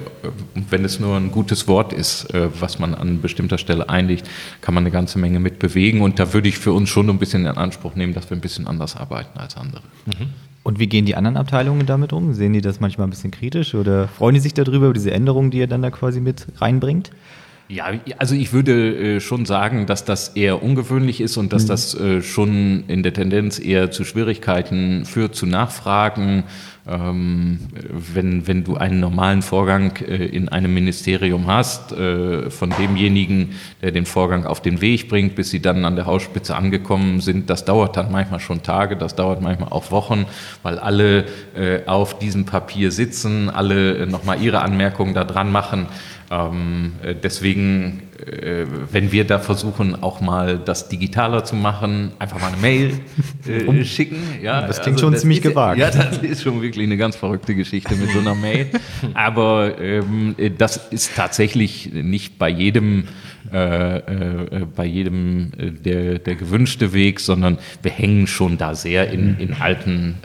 wenn 0.70 0.84
es 0.84 1.00
nur 1.00 1.16
ein 1.16 1.32
gutes 1.32 1.66
Wort 1.66 1.92
ist, 1.92 2.28
was 2.32 2.78
man 2.78 2.94
an 2.94 3.20
bestimmter 3.20 3.58
Stelle 3.58 3.88
einlegt, 3.88 4.28
kann 4.60 4.74
man 4.74 4.84
eine 4.84 4.90
ganze 4.90 5.18
Menge 5.18 5.40
mit 5.40 5.58
bewegen. 5.58 6.00
Und 6.00 6.18
da 6.18 6.32
würde 6.32 6.48
ich 6.48 6.58
für 6.58 6.72
uns 6.72 6.88
schon 6.88 7.10
ein 7.10 7.18
bisschen 7.18 7.46
in 7.46 7.56
Anspruch 7.56 7.94
nehmen, 7.94 8.14
dass 8.14 8.30
wir 8.30 8.36
ein 8.36 8.40
bisschen 8.40 8.66
anders 8.66 8.96
arbeiten 8.96 9.38
als 9.38 9.56
andere. 9.56 9.82
Mhm. 10.06 10.30
Und 10.62 10.78
wie 10.78 10.86
gehen 10.86 11.04
die 11.04 11.14
anderen 11.14 11.36
Abteilungen 11.36 11.86
damit 11.86 12.12
um? 12.12 12.32
Sehen 12.32 12.52
die 12.52 12.60
das 12.60 12.80
manchmal 12.80 13.06
ein 13.06 13.10
bisschen 13.10 13.30
kritisch 13.30 13.74
oder 13.74 14.08
freuen 14.08 14.34
die 14.34 14.40
sich 14.40 14.54
darüber, 14.54 14.86
über 14.86 14.94
diese 14.94 15.10
Änderungen, 15.10 15.50
die 15.50 15.58
ihr 15.58 15.66
dann 15.66 15.82
da 15.82 15.90
quasi 15.90 16.20
mit 16.20 16.46
reinbringt? 16.58 17.10
Ja, 17.66 17.86
also 18.18 18.34
ich 18.34 18.52
würde 18.52 19.16
äh, 19.16 19.20
schon 19.20 19.46
sagen, 19.46 19.86
dass 19.86 20.04
das 20.04 20.28
eher 20.28 20.62
ungewöhnlich 20.62 21.22
ist 21.22 21.38
und 21.38 21.52
dass 21.52 21.64
mhm. 21.64 21.68
das 21.68 21.94
äh, 21.94 22.22
schon 22.22 22.84
in 22.88 23.02
der 23.02 23.14
Tendenz 23.14 23.58
eher 23.58 23.90
zu 23.90 24.04
Schwierigkeiten 24.04 25.06
führt, 25.06 25.34
zu 25.34 25.46
Nachfragen, 25.46 26.44
ähm, 26.86 27.60
wenn, 28.12 28.46
wenn 28.46 28.64
du 28.64 28.76
einen 28.76 29.00
normalen 29.00 29.40
Vorgang 29.40 29.96
äh, 30.06 30.26
in 30.26 30.50
einem 30.50 30.74
Ministerium 30.74 31.46
hast, 31.46 31.92
äh, 31.92 32.50
von 32.50 32.68
demjenigen, 32.78 33.54
der 33.80 33.92
den 33.92 34.04
Vorgang 34.04 34.44
auf 34.44 34.60
den 34.60 34.82
Weg 34.82 35.08
bringt, 35.08 35.34
bis 35.34 35.48
sie 35.48 35.60
dann 35.60 35.86
an 35.86 35.96
der 35.96 36.04
Hausspitze 36.04 36.54
angekommen 36.54 37.22
sind, 37.22 37.48
das 37.48 37.64
dauert 37.64 37.96
dann 37.96 38.12
manchmal 38.12 38.40
schon 38.40 38.62
Tage, 38.62 38.98
das 38.98 39.16
dauert 39.16 39.40
manchmal 39.40 39.70
auch 39.70 39.90
Wochen, 39.90 40.26
weil 40.62 40.78
alle 40.78 41.24
auf 41.86 42.18
diesem 42.18 42.44
Papier 42.44 42.90
sitzen, 42.90 43.48
alle 43.48 43.96
äh, 43.98 44.06
nochmal 44.06 44.42
ihre 44.42 44.60
Anmerkungen 44.60 45.14
da 45.14 45.24
dran 45.24 45.50
machen. 45.50 45.86
Ähm, 46.30 46.92
äh, 47.02 47.14
deswegen, 47.14 48.02
äh, 48.26 48.66
wenn 48.90 49.12
wir 49.12 49.24
da 49.24 49.38
versuchen, 49.38 50.02
auch 50.02 50.20
mal 50.20 50.58
das 50.58 50.88
digitaler 50.88 51.44
zu 51.44 51.56
machen, 51.56 52.12
einfach 52.18 52.40
mal 52.40 52.48
eine 52.48 52.56
Mail 52.56 53.00
äh, 53.46 53.84
schicken. 53.84 54.16
Ja, 54.42 54.66
das 54.66 54.80
klingt 54.80 54.96
also, 54.96 55.06
schon 55.06 55.12
das 55.12 55.22
ziemlich 55.22 55.38
ist, 55.38 55.50
gewagt. 55.50 55.78
Ja, 55.78 55.90
das 55.90 56.18
ist 56.18 56.42
schon 56.42 56.62
wirklich 56.62 56.84
eine 56.86 56.96
ganz 56.96 57.16
verrückte 57.16 57.54
Geschichte 57.54 57.94
mit 57.96 58.10
so 58.10 58.20
einer 58.20 58.34
Mail. 58.34 58.68
Aber 59.14 59.78
ähm, 59.80 60.34
das 60.58 60.76
ist 60.90 61.14
tatsächlich 61.14 61.92
nicht 61.92 62.38
bei 62.38 62.48
jedem 62.48 63.04
äh, 63.52 63.98
äh, 63.98 64.66
bei 64.74 64.86
jedem 64.86 65.52
äh, 65.58 65.70
der, 65.70 66.18
der 66.18 66.34
gewünschte 66.34 66.92
Weg, 66.92 67.20
sondern 67.20 67.58
wir 67.82 67.92
hängen 67.92 68.26
schon 68.26 68.56
da 68.56 68.74
sehr 68.74 69.10
in, 69.10 69.38
in 69.38 69.52
alten 69.52 70.16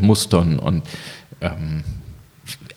Mustern 0.00 0.58
und 0.58 0.82
ähm, 1.40 1.82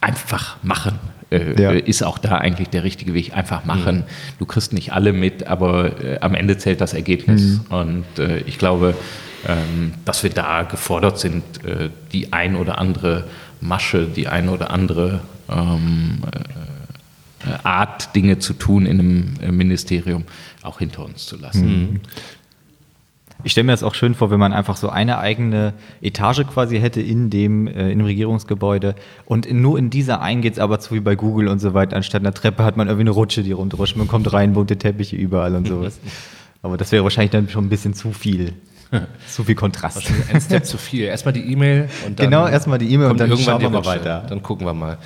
einfach 0.02 0.58
machen 0.64 1.00
äh, 1.32 1.62
ja. 1.62 1.72
ist 1.72 2.04
auch 2.04 2.18
da 2.18 2.38
eigentlich 2.38 2.70
der 2.70 2.84
richtige 2.84 3.14
Weg. 3.14 3.36
Einfach 3.36 3.66
machen. 3.66 3.98
Mhm. 3.98 4.04
Du 4.40 4.46
kriegst 4.46 4.74
nicht 4.74 4.94
alle 4.94 5.14
mit, 5.14 5.48
aber 5.48 6.02
äh, 6.04 6.20
am 6.20 6.36
Ende 6.36 6.58
zählt 6.58 6.82
das 6.82 6.94
Ergebnis. 6.94 7.60
Mhm. 7.70 7.76
Und 7.76 8.20
äh, 8.20 8.40
ich 8.40 8.58
glaube, 8.58 8.96
ähm, 9.48 9.94
dass 10.06 10.24
wir 10.24 10.30
da 10.30 10.64
gefordert 10.64 11.20
sind, 11.20 11.44
äh, 11.66 11.90
die 12.12 12.34
ein 12.34 12.56
oder 12.56 12.78
andere 12.78 13.26
Masche, 13.62 14.06
die 14.06 14.28
ein 14.28 14.50
oder 14.50 14.72
andere 14.72 15.22
ähm, 15.50 16.20
äh, 16.32 17.58
Art, 17.64 18.16
Dinge 18.16 18.40
zu 18.40 18.54
tun 18.54 18.88
in 18.88 19.00
einem 19.00 19.58
Ministerium 19.58 20.24
auch 20.64 20.80
hinter 20.80 21.06
uns 21.06 21.28
zu 21.28 21.38
lassen. 21.38 21.68
Mhm. 21.68 22.00
Ich 23.46 23.52
stelle 23.52 23.66
mir 23.66 23.74
das 23.74 23.84
auch 23.84 23.94
schön 23.94 24.16
vor, 24.16 24.32
wenn 24.32 24.40
man 24.40 24.54
einfach 24.54 24.76
so 24.76 24.90
eine 24.90 25.20
eigene 25.20 25.74
Etage 26.02 26.48
quasi 26.48 26.80
hätte 26.80 27.00
in 27.00 27.30
dem, 27.30 27.68
äh, 27.68 27.92
in 27.92 28.00
dem 28.00 28.06
Regierungsgebäude 28.06 28.96
und 29.26 29.46
in, 29.46 29.62
nur 29.62 29.78
in 29.78 29.92
dieser 29.92 30.20
einen 30.20 30.42
geht 30.42 30.54
es 30.54 30.60
aber 30.60 30.80
zu 30.80 30.96
wie 30.96 31.00
bei 31.00 31.16
Google 31.16 31.48
und 31.50 31.60
so 31.60 31.76
weiter. 31.76 31.96
Anstatt 31.96 32.24
einer 32.24 32.34
Treppe 32.34 32.64
hat 32.64 32.76
man 32.76 32.88
irgendwie 32.88 33.04
eine 33.04 33.12
Rutsche, 33.12 33.44
die 33.44 33.52
runterrutscht. 33.52 33.98
Man 33.98 34.08
kommt 34.08 34.34
rein, 34.34 34.54
bunte 34.54 34.78
Teppiche 34.78 35.16
überall 35.16 35.54
und 35.54 35.68
sowas. 35.68 36.00
aber 36.64 36.76
das 36.76 36.92
wäre 36.92 37.04
wahrscheinlich 37.04 37.34
dann 37.34 37.48
schon 37.48 37.66
ein 37.66 37.70
bisschen 37.70 37.94
zu 37.94 38.14
viel. 38.14 38.54
Zu 39.28 39.44
viel 39.44 39.56
Kontrast. 39.56 40.04
Ein 40.32 40.42
Step 40.42 40.66
zu 40.66 40.78
viel. 40.78 41.06
Erstmal 41.06 41.34
die 41.34 41.52
E-Mail 41.52 41.90
und 42.06 42.20
dann. 42.20 42.30
Genau, 42.30 42.48
erstmal 42.48 42.78
die 42.78 42.92
E-Mail 42.92 43.10
und 43.10 43.20
dann 43.20 43.30
irgendwann 43.30 43.60
schauen 43.60 43.62
wir 43.62 43.70
mal 43.70 43.86
weiter. 43.86 44.26
Dann 44.28 44.42
gucken 44.42 44.66
wir 44.66 44.74
mal. 44.74 44.98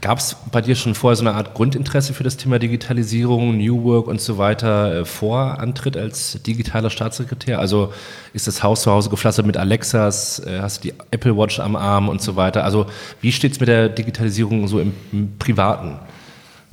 Gab 0.00 0.18
es 0.18 0.36
bei 0.52 0.60
dir 0.60 0.74
schon 0.74 0.94
vorher 0.94 1.16
so 1.16 1.24
eine 1.24 1.34
Art 1.34 1.54
Grundinteresse 1.54 2.14
für 2.14 2.24
das 2.24 2.36
Thema 2.36 2.58
Digitalisierung, 2.58 3.56
New 3.58 3.84
Work 3.84 4.06
und 4.06 4.20
so 4.20 4.38
weiter 4.38 5.00
äh, 5.00 5.04
vor 5.04 5.58
Antritt 5.58 5.96
als 5.96 6.42
digitaler 6.42 6.90
Staatssekretär? 6.90 7.58
Also 7.58 7.92
ist 8.32 8.46
das 8.46 8.62
Haus 8.62 8.82
zu 8.82 8.90
Hause 8.90 9.10
gepflastert 9.10 9.46
mit 9.46 9.56
Alexas, 9.56 10.40
äh, 10.40 10.60
hast 10.60 10.84
du 10.84 10.88
die 10.88 10.94
Apple 11.10 11.36
Watch 11.36 11.60
am 11.60 11.76
Arm 11.76 12.08
und 12.08 12.20
so 12.20 12.36
weiter? 12.36 12.64
Also 12.64 12.86
wie 13.20 13.32
steht 13.32 13.52
es 13.52 13.60
mit 13.60 13.68
der 13.68 13.88
Digitalisierung 13.88 14.68
so 14.68 14.80
im, 14.80 14.92
im 15.12 15.38
Privaten? 15.38 15.98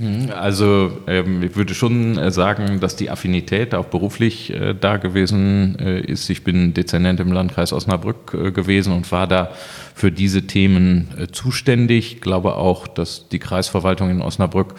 Mhm, 0.01 0.31
also 0.31 0.97
ähm, 1.05 1.43
ich 1.43 1.55
würde 1.55 1.75
schon 1.75 2.17
äh, 2.17 2.31
sagen, 2.31 2.79
dass 2.79 2.95
die 2.95 3.11
Affinität 3.11 3.75
auch 3.75 3.85
beruflich 3.85 4.51
äh, 4.51 4.73
da 4.73 4.97
gewesen 4.97 5.77
äh, 5.79 5.99
ist. 5.99 6.27
Ich 6.31 6.43
bin 6.43 6.73
Dezernent 6.73 7.19
im 7.19 7.31
Landkreis 7.31 7.71
Osnabrück 7.71 8.31
gewesen 8.31 8.93
und 8.93 9.11
war 9.11 9.27
da 9.27 9.51
für 9.93 10.11
diese 10.11 10.47
Themen 10.47 11.07
zuständig. 11.31 12.15
Ich 12.15 12.21
glaube 12.21 12.55
auch, 12.55 12.87
dass 12.87 13.29
die 13.29 13.37
Kreisverwaltung 13.37 14.09
in 14.09 14.21
Osnabrück 14.21 14.73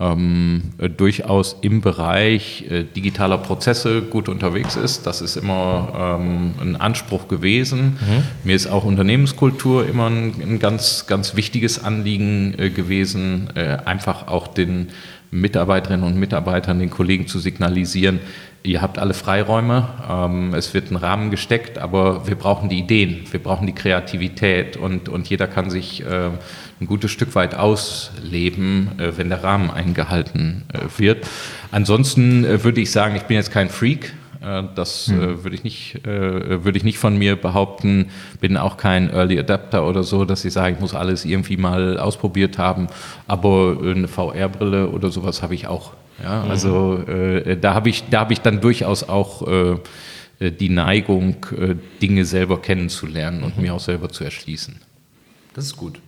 ähm, 0.00 0.62
äh, 0.78 0.88
durchaus 0.88 1.56
im 1.60 1.80
Bereich 1.80 2.64
äh, 2.70 2.84
digitaler 2.84 3.38
Prozesse 3.38 4.02
gut 4.02 4.28
unterwegs 4.28 4.76
ist. 4.76 5.06
Das 5.06 5.20
ist 5.20 5.36
immer 5.36 6.18
ähm, 6.20 6.54
ein 6.60 6.76
Anspruch 6.76 7.28
gewesen. 7.28 7.98
Mhm. 8.00 8.22
Mir 8.44 8.56
ist 8.56 8.66
auch 8.66 8.84
Unternehmenskultur 8.84 9.86
immer 9.86 10.08
ein, 10.08 10.34
ein 10.40 10.58
ganz, 10.58 11.06
ganz 11.06 11.36
wichtiges 11.36 11.82
Anliegen 11.82 12.54
äh, 12.58 12.70
gewesen, 12.70 13.50
äh, 13.54 13.78
einfach 13.84 14.28
auch 14.28 14.48
den 14.48 14.88
Mitarbeiterinnen 15.30 16.06
und 16.06 16.18
Mitarbeitern, 16.18 16.78
den 16.78 16.90
Kollegen 16.90 17.26
zu 17.26 17.38
signalisieren, 17.38 18.20
ihr 18.62 18.80
habt 18.80 18.98
alle 18.98 19.14
Freiräume, 19.14 19.88
ähm, 20.08 20.54
es 20.54 20.74
wird 20.74 20.90
ein 20.90 20.96
Rahmen 20.96 21.30
gesteckt, 21.30 21.78
aber 21.78 22.26
wir 22.26 22.36
brauchen 22.36 22.68
die 22.68 22.78
Ideen, 22.78 23.24
wir 23.30 23.42
brauchen 23.42 23.66
die 23.66 23.74
Kreativität 23.74 24.76
und, 24.76 25.08
und 25.08 25.28
jeder 25.28 25.46
kann 25.46 25.70
sich 25.70 26.04
äh, 26.04 26.30
ein 26.80 26.86
gutes 26.86 27.10
Stück 27.10 27.34
weit 27.34 27.54
ausleben, 27.54 28.98
äh, 28.98 29.16
wenn 29.16 29.28
der 29.28 29.42
Rahmen 29.42 29.70
eingehalten 29.70 30.64
äh, 30.72 30.98
wird. 30.98 31.26
Ansonsten 31.70 32.44
äh, 32.44 32.62
würde 32.64 32.80
ich 32.80 32.90
sagen, 32.90 33.16
ich 33.16 33.22
bin 33.22 33.36
jetzt 33.36 33.52
kein 33.52 33.68
Freak. 33.68 34.14
Äh, 34.42 34.64
das 34.74 35.08
hm. 35.08 35.44
würde 35.44 35.56
ich, 35.56 35.64
nicht, 35.64 36.04
würde 36.04 36.76
ich 36.76 36.84
nicht 36.84 36.98
von 36.98 37.16
mir 37.16 37.36
behaupten. 37.36 38.10
Bin 38.40 38.56
auch 38.56 38.76
kein 38.76 39.10
Early 39.10 39.38
Adapter 39.38 39.86
oder 39.86 40.02
so, 40.02 40.24
dass 40.24 40.44
ich 40.44 40.52
sage, 40.52 40.74
ich 40.74 40.80
muss 40.80 40.94
alles 40.94 41.24
irgendwie 41.24 41.56
mal 41.56 41.98
ausprobiert 41.98 42.58
haben. 42.58 42.88
Aber 43.26 43.78
eine 43.82 44.08
VR-Brille 44.08 44.88
oder 44.88 45.10
sowas 45.10 45.42
habe 45.42 45.54
ich 45.54 45.66
auch. 45.66 45.92
Ja, 46.22 46.44
mhm. 46.44 46.50
also 46.50 46.98
äh, 46.98 47.56
da 47.56 47.74
habe 47.74 47.88
ich, 47.88 48.04
da 48.10 48.28
ich 48.30 48.40
dann 48.40 48.60
durchaus 48.60 49.08
auch 49.08 49.46
äh, 50.42 50.50
die 50.50 50.68
Neigung, 50.68 51.46
äh, 51.56 51.74
Dinge 52.00 52.24
selber 52.24 52.60
kennenzulernen 52.60 53.42
und 53.42 53.56
mhm. 53.56 53.62
mir 53.62 53.74
auch 53.74 53.80
selber 53.80 54.08
zu 54.08 54.24
erschließen. 54.24 54.76
Das 55.54 55.66
ist 55.66 55.76
gut. 55.76 56.00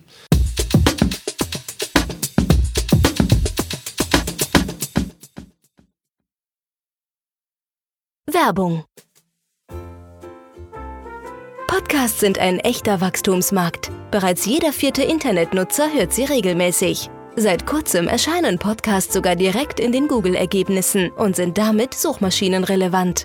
Werbung. 8.34 8.82
Podcasts 11.68 12.18
sind 12.18 12.40
ein 12.40 12.58
echter 12.58 13.00
Wachstumsmarkt. 13.00 13.92
Bereits 14.10 14.44
jeder 14.44 14.72
vierte 14.72 15.04
Internetnutzer 15.04 15.92
hört 15.92 16.12
sie 16.12 16.24
regelmäßig. 16.24 17.10
Seit 17.36 17.64
kurzem 17.64 18.08
erscheinen 18.08 18.58
Podcasts 18.58 19.14
sogar 19.14 19.36
direkt 19.36 19.78
in 19.78 19.92
den 19.92 20.08
Google-Ergebnissen 20.08 21.12
und 21.12 21.36
sind 21.36 21.58
damit 21.58 21.94
suchmaschinenrelevant. 21.94 23.24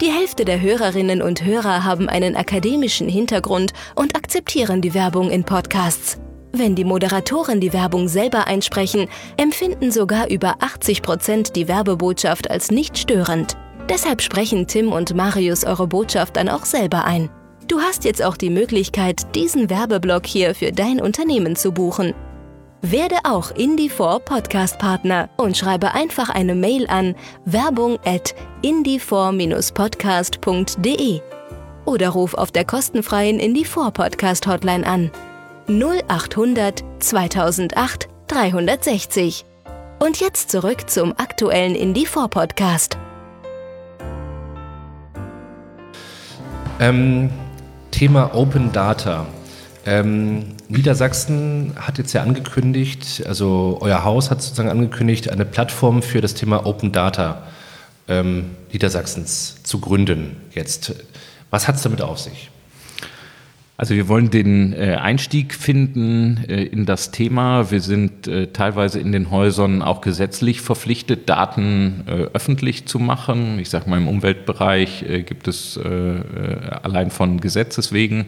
Die 0.00 0.10
Hälfte 0.10 0.44
der 0.44 0.60
Hörerinnen 0.60 1.22
und 1.22 1.44
Hörer 1.44 1.84
haben 1.84 2.08
einen 2.08 2.34
akademischen 2.34 3.08
Hintergrund 3.08 3.72
und 3.94 4.16
akzeptieren 4.16 4.82
die 4.82 4.92
Werbung 4.92 5.30
in 5.30 5.44
Podcasts. 5.44 6.18
Wenn 6.50 6.74
die 6.74 6.84
Moderatoren 6.84 7.60
die 7.60 7.72
Werbung 7.72 8.08
selber 8.08 8.48
einsprechen, 8.48 9.08
empfinden 9.36 9.92
sogar 9.92 10.28
über 10.28 10.56
80 10.58 11.02
Prozent 11.02 11.54
die 11.54 11.68
Werbebotschaft 11.68 12.50
als 12.50 12.72
nicht 12.72 12.98
störend. 12.98 13.56
Deshalb 13.88 14.22
sprechen 14.22 14.66
Tim 14.66 14.92
und 14.92 15.14
Marius 15.14 15.64
eure 15.64 15.86
Botschaft 15.86 16.36
dann 16.36 16.48
auch 16.48 16.64
selber 16.64 17.04
ein. 17.04 17.30
Du 17.68 17.80
hast 17.80 18.04
jetzt 18.04 18.22
auch 18.22 18.36
die 18.36 18.50
Möglichkeit, 18.50 19.34
diesen 19.34 19.70
Werbeblock 19.70 20.26
hier 20.26 20.54
für 20.54 20.72
dein 20.72 21.00
Unternehmen 21.00 21.56
zu 21.56 21.72
buchen. 21.72 22.14
Werde 22.82 23.16
auch 23.24 23.50
Indie4 23.52 24.20
Podcast 24.20 24.78
Partner 24.78 25.30
und 25.36 25.56
schreibe 25.56 25.94
einfach 25.94 26.28
eine 26.28 26.54
Mail 26.54 26.86
an 26.88 27.14
werbung 27.44 27.98
at 28.04 28.34
indie4-podcast.de 28.64 31.20
oder 31.84 32.08
ruf 32.10 32.34
auf 32.34 32.50
der 32.50 32.64
kostenfreien 32.64 33.40
Indie4 33.40 33.92
Podcast 33.92 34.46
Hotline 34.46 34.86
an 34.86 35.10
0800 35.68 36.84
2008 36.98 38.08
360. 38.26 39.44
Und 40.00 40.20
jetzt 40.20 40.50
zurück 40.50 40.90
zum 40.90 41.12
aktuellen 41.16 41.76
Indie4 41.76 42.28
Podcast. 42.28 42.98
Ähm, 46.82 47.30
Thema 47.92 48.34
Open 48.34 48.72
Data. 48.72 49.26
Ähm, 49.86 50.56
Niedersachsen 50.68 51.74
hat 51.76 51.96
jetzt 51.96 52.12
ja 52.12 52.22
angekündigt, 52.22 53.22
also 53.24 53.78
euer 53.80 54.02
Haus 54.02 54.32
hat 54.32 54.42
sozusagen 54.42 54.68
angekündigt, 54.68 55.30
eine 55.30 55.44
Plattform 55.44 56.02
für 56.02 56.20
das 56.20 56.34
Thema 56.34 56.66
Open 56.66 56.90
Data 56.90 57.44
ähm, 58.08 58.56
Niedersachsens 58.72 59.62
zu 59.62 59.78
gründen 59.78 60.34
jetzt. 60.54 60.92
Was 61.50 61.68
hat 61.68 61.76
es 61.76 61.82
damit 61.82 62.02
auf 62.02 62.18
sich? 62.18 62.50
Also 63.82 63.96
wir 63.96 64.06
wollen 64.06 64.30
den 64.30 64.72
äh, 64.74 64.94
Einstieg 64.94 65.56
finden 65.56 66.44
äh, 66.48 66.62
in 66.62 66.86
das 66.86 67.10
Thema. 67.10 67.72
Wir 67.72 67.80
sind 67.80 68.28
äh, 68.28 68.46
teilweise 68.46 69.00
in 69.00 69.10
den 69.10 69.32
Häusern 69.32 69.82
auch 69.82 70.02
gesetzlich 70.02 70.60
verpflichtet, 70.60 71.28
Daten 71.28 72.04
äh, 72.06 72.12
öffentlich 72.32 72.86
zu 72.86 73.00
machen. 73.00 73.58
Ich 73.58 73.70
sage 73.70 73.90
mal, 73.90 73.96
im 73.96 74.06
Umweltbereich 74.06 75.02
äh, 75.02 75.22
gibt 75.24 75.48
es 75.48 75.76
äh, 75.78 76.20
allein 76.80 77.10
von 77.10 77.40
Gesetzes 77.40 77.92
wegen 77.92 78.26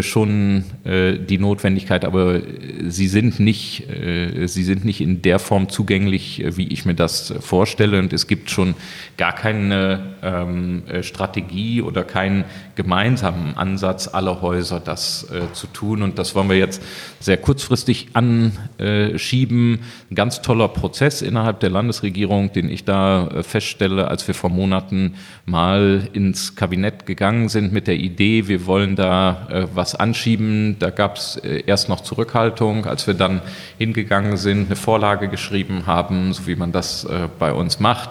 schon 0.00 0.64
äh, 0.84 1.18
die 1.18 1.38
Notwendigkeit, 1.38 2.04
aber 2.04 2.40
sie 2.88 3.06
sind 3.06 3.38
nicht, 3.38 3.88
äh, 3.88 4.46
sie 4.46 4.64
sind 4.64 4.84
nicht 4.84 5.00
in 5.00 5.22
der 5.22 5.38
Form 5.38 5.68
zugänglich, 5.68 6.44
wie 6.56 6.68
ich 6.68 6.84
mir 6.84 6.94
das 6.94 7.32
vorstelle. 7.40 7.98
Und 7.98 8.12
es 8.12 8.26
gibt 8.26 8.50
schon 8.50 8.74
gar 9.16 9.34
keine 9.34 10.16
ähm, 10.22 10.82
Strategie 11.02 11.80
oder 11.80 12.04
keinen 12.04 12.44
gemeinsamen 12.74 13.56
Ansatz 13.56 14.08
aller 14.08 14.42
Häuser, 14.42 14.80
das 14.80 15.30
äh, 15.30 15.52
zu 15.52 15.68
tun. 15.68 16.02
Und 16.02 16.18
das 16.18 16.34
wollen 16.34 16.48
wir 16.48 16.58
jetzt 16.58 16.82
sehr 17.20 17.36
kurzfristig 17.36 18.08
anschieben. 18.14 19.78
Ein 20.10 20.14
ganz 20.14 20.42
toller 20.42 20.68
Prozess 20.68 21.22
innerhalb 21.22 21.60
der 21.60 21.70
Landesregierung, 21.70 22.52
den 22.52 22.68
ich 22.68 22.84
da 22.84 23.28
äh, 23.28 23.42
feststelle, 23.42 24.08
als 24.08 24.26
wir 24.26 24.34
vor 24.34 24.50
Monaten 24.50 25.14
mal 25.46 26.08
ins 26.12 26.56
Kabinett 26.56 27.06
gegangen 27.06 27.48
sind 27.48 27.72
mit 27.72 27.86
der 27.86 27.96
Idee, 27.96 28.48
wir 28.48 28.66
wollen 28.66 28.96
da 28.96 29.46
äh, 29.50 29.67
was 29.74 29.94
anschieben. 29.94 30.76
Da 30.78 30.90
gab 30.90 31.16
es 31.16 31.36
äh, 31.36 31.62
erst 31.66 31.88
noch 31.88 32.00
Zurückhaltung, 32.00 32.86
als 32.86 33.06
wir 33.06 33.14
dann 33.14 33.42
hingegangen 33.78 34.36
sind, 34.36 34.66
eine 34.66 34.76
Vorlage 34.76 35.28
geschrieben 35.28 35.86
haben, 35.86 36.32
so 36.32 36.46
wie 36.46 36.56
man 36.56 36.72
das 36.72 37.04
äh, 37.04 37.28
bei 37.38 37.52
uns 37.52 37.80
macht, 37.80 38.10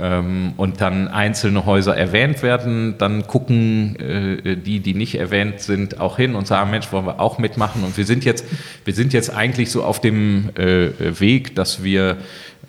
ähm, 0.00 0.54
und 0.56 0.80
dann 0.80 1.08
einzelne 1.08 1.66
Häuser 1.66 1.96
erwähnt 1.96 2.42
werden, 2.42 2.96
dann 2.98 3.26
gucken 3.26 3.96
die, 3.98 4.80
die 4.80 4.94
nicht 4.94 5.18
erwähnt 5.18 5.60
sind, 5.60 6.00
auch 6.00 6.16
hin 6.16 6.34
und 6.34 6.46
sagen, 6.46 6.70
Mensch, 6.70 6.92
wollen 6.92 7.06
wir 7.06 7.20
auch 7.20 7.38
mitmachen. 7.38 7.84
Und 7.84 7.96
wir 7.96 8.04
sind 8.04 8.24
jetzt, 8.24 8.44
wir 8.84 8.94
sind 8.94 9.12
jetzt 9.12 9.34
eigentlich 9.34 9.70
so 9.70 9.82
auf 9.82 10.00
dem 10.00 10.50
Weg, 10.56 11.54
dass 11.54 11.82
wir 11.82 12.18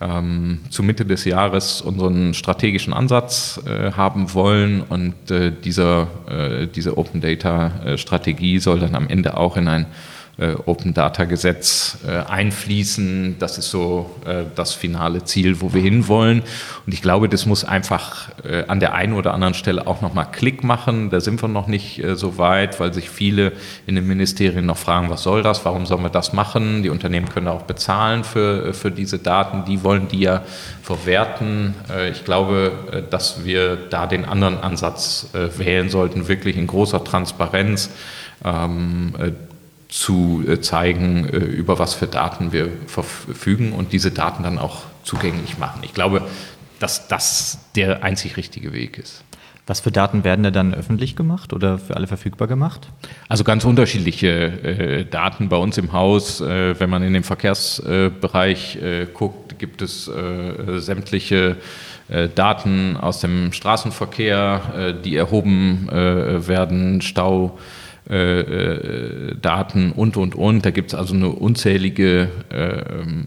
ähm, 0.02 0.60
zu 0.70 0.84
Mitte 0.84 1.06
des 1.06 1.26
Jahres 1.26 1.82
unseren 1.82 2.34
strategischen 2.34 2.94
Ansatz 2.94 3.60
äh, 3.66 3.92
haben 3.92 4.34
wollen. 4.34 4.82
Und 4.82 5.32
äh, 5.32 5.52
dieser, 5.52 6.08
äh, 6.30 6.68
diese 6.68 6.98
Open 6.98 7.22
Data 7.22 7.72
äh, 7.86 7.98
Strategie 7.98 8.60
soll 8.60 8.80
dann 8.80 8.96
am 8.96 9.08
Ende 9.08 9.38
auch 9.38 9.58
in 9.58 9.68
ein 9.68 9.86
Open 10.66 10.94
Data 10.94 11.26
Gesetz 11.26 11.98
äh, 12.08 12.12
einfließen. 12.12 13.36
Das 13.40 13.58
ist 13.58 13.72
so 13.72 14.10
äh, 14.26 14.44
das 14.56 14.74
finale 14.74 15.26
Ziel, 15.26 15.60
wo 15.60 15.74
wir 15.74 15.82
hinwollen. 15.82 16.44
Und 16.86 16.94
ich 16.94 17.02
glaube, 17.02 17.28
das 17.28 17.46
muss 17.46 17.66
einfach 17.66 18.30
an 18.68 18.80
der 18.80 18.94
einen 18.94 19.14
oder 19.14 19.34
anderen 19.34 19.54
Stelle 19.54 19.86
auch 19.86 20.02
nochmal 20.02 20.28
Klick 20.32 20.64
machen. 20.64 21.10
Da 21.10 21.20
sind 21.20 21.42
wir 21.42 21.50
noch 21.50 21.68
nicht 21.68 22.02
so 22.14 22.38
weit, 22.38 22.80
weil 22.80 22.94
sich 22.94 23.10
viele 23.10 23.52
in 23.86 23.96
den 23.96 24.08
Ministerien 24.08 24.66
noch 24.66 24.78
fragen, 24.78 25.10
was 25.10 25.24
soll 25.24 25.44
das? 25.44 25.66
Warum 25.66 25.86
sollen 25.86 26.04
wir 26.04 26.10
das 26.10 26.34
machen? 26.34 26.84
Die 26.84 26.90
Unternehmen 26.90 27.28
können 27.30 27.48
auch 27.48 27.64
bezahlen 27.64 28.24
für, 28.24 28.74
für 28.74 28.92
diese 28.92 29.20
Daten. 29.20 29.66
Die 29.66 29.84
wollen 29.84 30.08
die 30.08 30.22
ja 30.22 30.44
verwerten. 30.82 31.76
Ich 32.12 32.24
glaube, 32.26 33.06
dass 33.10 33.44
wir 33.44 33.76
da 33.76 34.08
den 34.08 34.26
anderen 34.26 34.58
Ansatz 34.58 35.28
wählen 35.34 35.90
sollten, 35.90 36.28
wirklich 36.28 36.58
in 36.58 36.68
großer 36.68 37.04
Transparenz 37.04 37.90
ähm, 38.44 39.14
zu 39.90 40.46
äh, 40.48 40.62
zeigen, 40.62 41.28
äh, 41.28 41.38
über 41.38 41.80
was 41.80 41.96
für 41.96 42.08
Daten 42.08 42.54
wir 42.54 42.70
verfügen 42.88 43.74
und 43.74 43.92
diese 43.92 44.12
Daten 44.12 44.44
dann 44.44 44.60
auch 44.60 44.84
zugänglich 45.04 45.58
machen. 45.58 45.82
Ich 45.84 45.94
glaube, 45.94 46.22
dass 46.80 47.08
das 47.08 47.60
der 47.76 48.04
einzig 48.04 48.38
richtige 48.38 48.72
Weg 48.72 48.98
ist. 48.98 49.24
Was 49.66 49.82
für 49.82 49.92
Daten 49.92 50.24
werden 50.24 50.42
da 50.42 50.50
dann 50.50 50.74
öffentlich 50.74 51.16
gemacht 51.16 51.54
oder 51.54 51.78
für 51.78 51.96
alle 51.96 52.08
verfügbar 52.08 52.48
gemacht? 52.48 52.88
Also 53.28 53.44
ganz 53.44 53.66
unterschiedliche 53.66 54.28
äh, 54.28 55.06
Daten 55.06 55.50
bei 55.50 55.58
uns 55.58 55.78
im 55.78 55.92
Haus. 55.92 56.42
Äh, 56.42 56.80
wenn 56.80 56.90
man 56.90 57.04
in 57.04 57.14
den 57.14 57.24
Verkehrsbereich 57.24 58.78
äh, 58.78 59.08
guckt, 59.14 59.60
gibt 59.60 59.82
es 59.82 60.08
äh, 60.08 60.80
sämtliche 60.80 61.58
Daten 62.34 62.98
aus 62.98 63.20
dem 63.20 63.54
Straßenverkehr, 63.54 64.96
die 65.06 65.16
erhoben 65.16 65.88
werden, 65.92 67.02
Stau. 67.02 67.60
Äh, 68.10 68.40
äh, 68.40 69.36
Daten 69.40 69.92
und, 69.92 70.18
und, 70.18 70.34
und. 70.34 70.66
Da 70.66 70.72
gibt 70.72 70.94
es 70.94 70.96
also 70.96 71.14
eine 71.14 71.30
unzählige 71.30 72.30
äh, 72.50 72.82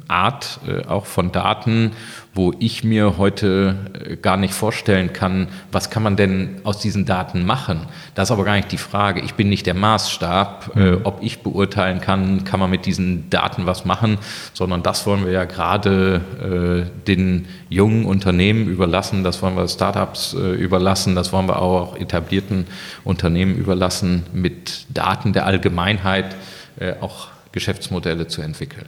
Art 0.08 0.58
äh, 0.66 0.84
auch 0.88 1.06
von 1.06 1.30
Daten 1.30 1.92
wo 2.34 2.54
ich 2.58 2.82
mir 2.82 3.18
heute 3.18 3.76
äh, 3.92 4.16
gar 4.16 4.36
nicht 4.36 4.54
vorstellen 4.54 5.12
kann, 5.12 5.48
was 5.70 5.90
kann 5.90 6.02
man 6.02 6.16
denn 6.16 6.60
aus 6.64 6.78
diesen 6.78 7.04
Daten 7.04 7.44
machen. 7.44 7.86
Das 8.14 8.28
ist 8.28 8.32
aber 8.32 8.44
gar 8.44 8.56
nicht 8.56 8.72
die 8.72 8.78
Frage. 8.78 9.20
Ich 9.20 9.34
bin 9.34 9.48
nicht 9.48 9.66
der 9.66 9.74
Maßstab, 9.74 10.72
äh, 10.74 10.78
mhm. 10.78 11.00
ob 11.04 11.22
ich 11.22 11.40
beurteilen 11.40 12.00
kann, 12.00 12.44
kann 12.44 12.58
man 12.58 12.70
mit 12.70 12.86
diesen 12.86 13.28
Daten 13.28 13.66
was 13.66 13.84
machen, 13.84 14.18
sondern 14.54 14.82
das 14.82 15.06
wollen 15.06 15.26
wir 15.26 15.32
ja 15.32 15.44
gerade 15.44 16.88
äh, 16.88 17.06
den 17.06 17.46
jungen 17.68 18.06
Unternehmen 18.06 18.66
überlassen, 18.68 19.24
das 19.24 19.42
wollen 19.42 19.56
wir 19.56 19.68
Startups 19.68 20.34
äh, 20.34 20.52
überlassen, 20.54 21.14
das 21.14 21.32
wollen 21.32 21.48
wir 21.48 21.60
auch 21.60 21.96
etablierten 21.96 22.66
Unternehmen 23.04 23.56
überlassen, 23.56 24.24
mit 24.32 24.86
Daten 24.88 25.32
der 25.32 25.46
Allgemeinheit 25.46 26.34
äh, 26.78 26.94
auch 27.00 27.28
Geschäftsmodelle 27.52 28.26
zu 28.26 28.40
entwickeln. 28.40 28.86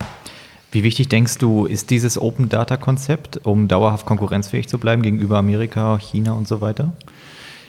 Wie 0.74 0.82
wichtig 0.82 1.08
denkst 1.08 1.38
du, 1.38 1.66
ist 1.66 1.90
dieses 1.90 2.20
Open 2.20 2.48
Data 2.48 2.76
Konzept, 2.76 3.38
um 3.44 3.68
dauerhaft 3.68 4.06
konkurrenzfähig 4.06 4.66
zu 4.66 4.78
bleiben 4.78 5.02
gegenüber 5.02 5.38
Amerika, 5.38 6.00
China 6.00 6.32
und 6.32 6.48
so 6.48 6.60
weiter? 6.60 6.92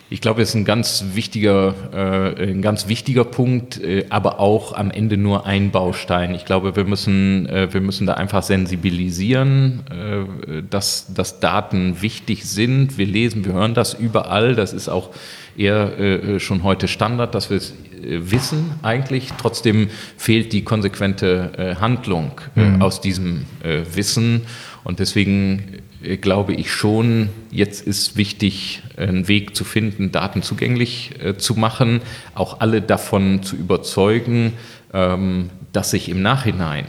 Ich 0.09 0.21
glaube, 0.21 0.41
es 0.41 0.49
ist 0.49 0.55
ein 0.55 0.65
ganz 0.65 1.05
wichtiger, 1.13 1.75
äh, 1.93 2.49
ein 2.49 2.63
ganz 2.63 2.87
wichtiger 2.87 3.23
Punkt, 3.23 3.79
äh, 3.79 4.07
aber 4.09 4.39
auch 4.39 4.73
am 4.73 4.89
Ende 4.89 5.17
nur 5.17 5.45
ein 5.45 5.69
Baustein. 5.69 6.33
Ich 6.33 6.45
glaube, 6.45 6.75
wir 6.75 6.83
müssen, 6.83 7.47
äh, 7.47 7.71
wir 7.71 7.81
müssen 7.81 8.07
da 8.07 8.15
einfach 8.15 8.41
sensibilisieren, 8.41 9.83
äh, 9.91 10.63
dass, 10.67 11.13
dass 11.13 11.39
Daten 11.39 12.01
wichtig 12.01 12.45
sind. 12.45 12.97
Wir 12.97 13.05
lesen, 13.05 13.45
wir 13.45 13.53
hören 13.53 13.75
das 13.75 13.93
überall. 13.93 14.55
Das 14.55 14.73
ist 14.73 14.89
auch 14.89 15.11
eher 15.55 15.99
äh, 15.99 16.39
schon 16.39 16.63
heute 16.63 16.87
Standard, 16.87 17.35
dass 17.35 17.51
wir 17.51 17.57
es 17.57 17.71
äh, 17.71 17.75
wissen 18.07 18.73
eigentlich. 18.81 19.29
Trotzdem 19.37 19.89
fehlt 20.17 20.53
die 20.53 20.63
konsequente 20.63 21.51
äh, 21.57 21.75
Handlung 21.75 22.39
äh, 22.55 22.61
mhm. 22.61 22.81
aus 22.81 23.01
diesem 23.01 23.45
Wissen. 23.93 24.41
Und 24.83 24.99
deswegen 24.99 25.79
glaube 26.21 26.53
ich 26.53 26.71
schon, 26.71 27.29
jetzt 27.49 27.85
ist 27.87 28.15
wichtig, 28.15 28.83
einen 28.95 29.27
Weg 29.27 29.55
zu 29.55 29.63
finden, 29.63 30.11
Daten 30.11 30.43
zugänglich 30.43 31.11
zu 31.37 31.55
machen, 31.55 32.01
auch 32.35 32.59
alle 32.59 32.83
davon 32.83 33.41
zu 33.41 33.55
überzeugen, 33.55 34.53
ähm, 34.93 35.49
dass 35.73 35.91
sich 35.91 36.09
im 36.09 36.21
Nachhinein 36.21 36.85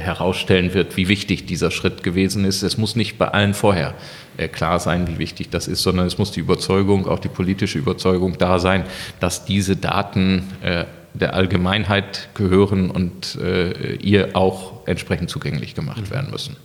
herausstellen 0.00 0.74
wird, 0.74 0.96
wie 0.96 1.08
wichtig 1.08 1.46
dieser 1.46 1.70
Schritt 1.70 2.02
gewesen 2.02 2.44
ist. 2.44 2.62
Es 2.62 2.78
muss 2.78 2.96
nicht 2.96 3.18
bei 3.18 3.28
allen 3.28 3.54
vorher 3.54 3.94
äh, 4.36 4.48
klar 4.48 4.80
sein, 4.80 5.08
wie 5.08 5.18
wichtig 5.18 5.50
das 5.50 5.68
ist, 5.68 5.82
sondern 5.82 6.06
es 6.06 6.18
muss 6.18 6.32
die 6.32 6.40
Überzeugung, 6.40 7.06
auch 7.06 7.18
die 7.18 7.28
politische 7.28 7.78
Überzeugung 7.78 8.38
da 8.38 8.58
sein, 8.58 8.84
dass 9.20 9.44
diese 9.44 9.76
Daten 9.76 10.44
äh, 10.62 10.84
der 11.14 11.34
Allgemeinheit 11.34 12.28
gehören 12.34 12.90
und 12.90 13.36
äh, 13.36 13.94
ihr 13.96 14.34
auch 14.34 14.86
entsprechend 14.86 15.30
zugänglich 15.30 15.74
gemacht 15.74 16.10
werden 16.10 16.30
müssen. 16.30 16.56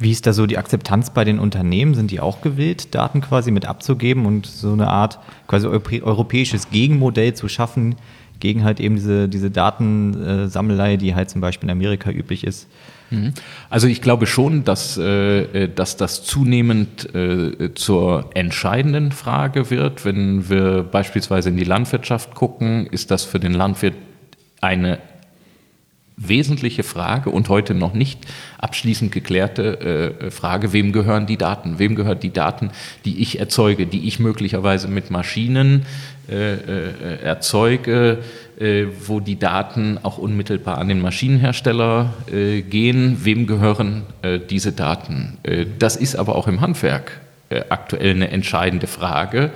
Wie 0.00 0.12
ist 0.12 0.26
da 0.26 0.32
so 0.32 0.46
die 0.46 0.58
Akzeptanz 0.58 1.10
bei 1.10 1.24
den 1.24 1.40
Unternehmen? 1.40 1.94
Sind 1.94 2.12
die 2.12 2.20
auch 2.20 2.40
gewillt, 2.40 2.94
Daten 2.94 3.20
quasi 3.20 3.50
mit 3.50 3.66
abzugeben 3.66 4.26
und 4.26 4.46
so 4.46 4.72
eine 4.72 4.88
Art 4.88 5.18
quasi 5.48 5.66
europäisches 5.66 6.70
Gegenmodell 6.70 7.34
zu 7.34 7.48
schaffen 7.48 7.96
gegen 8.40 8.64
halt 8.64 8.80
eben 8.80 8.96
diese, 8.96 9.28
diese 9.28 9.50
Datensammelei, 9.50 10.96
die 10.96 11.14
halt 11.14 11.30
zum 11.30 11.40
Beispiel 11.40 11.68
in 11.68 11.72
Amerika 11.72 12.10
üblich 12.10 12.44
ist? 12.44 12.68
Mhm. 13.10 13.32
Also 13.70 13.86
ich 13.86 14.02
glaube 14.02 14.26
schon, 14.26 14.64
dass, 14.64 14.96
äh, 14.98 15.68
dass 15.68 15.96
das 15.96 16.24
zunehmend 16.24 17.14
äh, 17.14 17.74
zur 17.74 18.30
entscheidenden 18.34 19.12
Frage 19.12 19.70
wird. 19.70 20.04
Wenn 20.04 20.48
wir 20.48 20.82
beispielsweise 20.82 21.48
in 21.48 21.56
die 21.56 21.64
Landwirtschaft 21.64 22.34
gucken, 22.34 22.86
ist 22.86 23.10
das 23.10 23.24
für 23.24 23.40
den 23.40 23.54
Landwirt 23.54 23.94
eine 24.60 24.98
wesentliche 26.18 26.82
Frage 26.82 27.30
und 27.30 27.48
heute 27.48 27.74
noch 27.74 27.94
nicht 27.94 28.26
abschließend 28.58 29.12
geklärte 29.12 30.16
äh, 30.20 30.30
Frage, 30.30 30.72
wem 30.72 30.92
gehören 30.92 31.26
die 31.26 31.36
Daten? 31.36 31.78
Wem 31.78 31.94
gehören 31.94 32.20
die 32.20 32.32
Daten, 32.32 32.70
die 33.04 33.22
ich 33.22 33.38
erzeuge, 33.38 33.86
die 33.86 34.06
ich 34.08 34.18
möglicherweise 34.18 34.88
mit 34.88 35.10
Maschinen 35.10 35.86
äh, 36.28 36.54
äh, 36.54 37.22
erzeuge, 37.22 38.18
äh, 38.58 38.86
wo 39.06 39.20
die 39.20 39.38
Daten 39.38 39.98
auch 40.02 40.18
unmittelbar 40.18 40.78
an 40.78 40.88
den 40.88 41.00
Maschinenhersteller 41.00 42.12
äh, 42.32 42.62
gehen? 42.62 43.18
Wem 43.22 43.46
gehören 43.46 44.02
äh, 44.22 44.38
diese 44.38 44.72
Daten? 44.72 45.38
das 45.78 45.96
ist 45.96 46.16
aber 46.16 46.34
auch 46.34 46.48
im 46.48 46.60
Handwerk 46.60 47.20
aktuell 47.70 48.10
eine 48.10 48.30
entscheidende 48.30 48.86
Frage. 48.86 49.50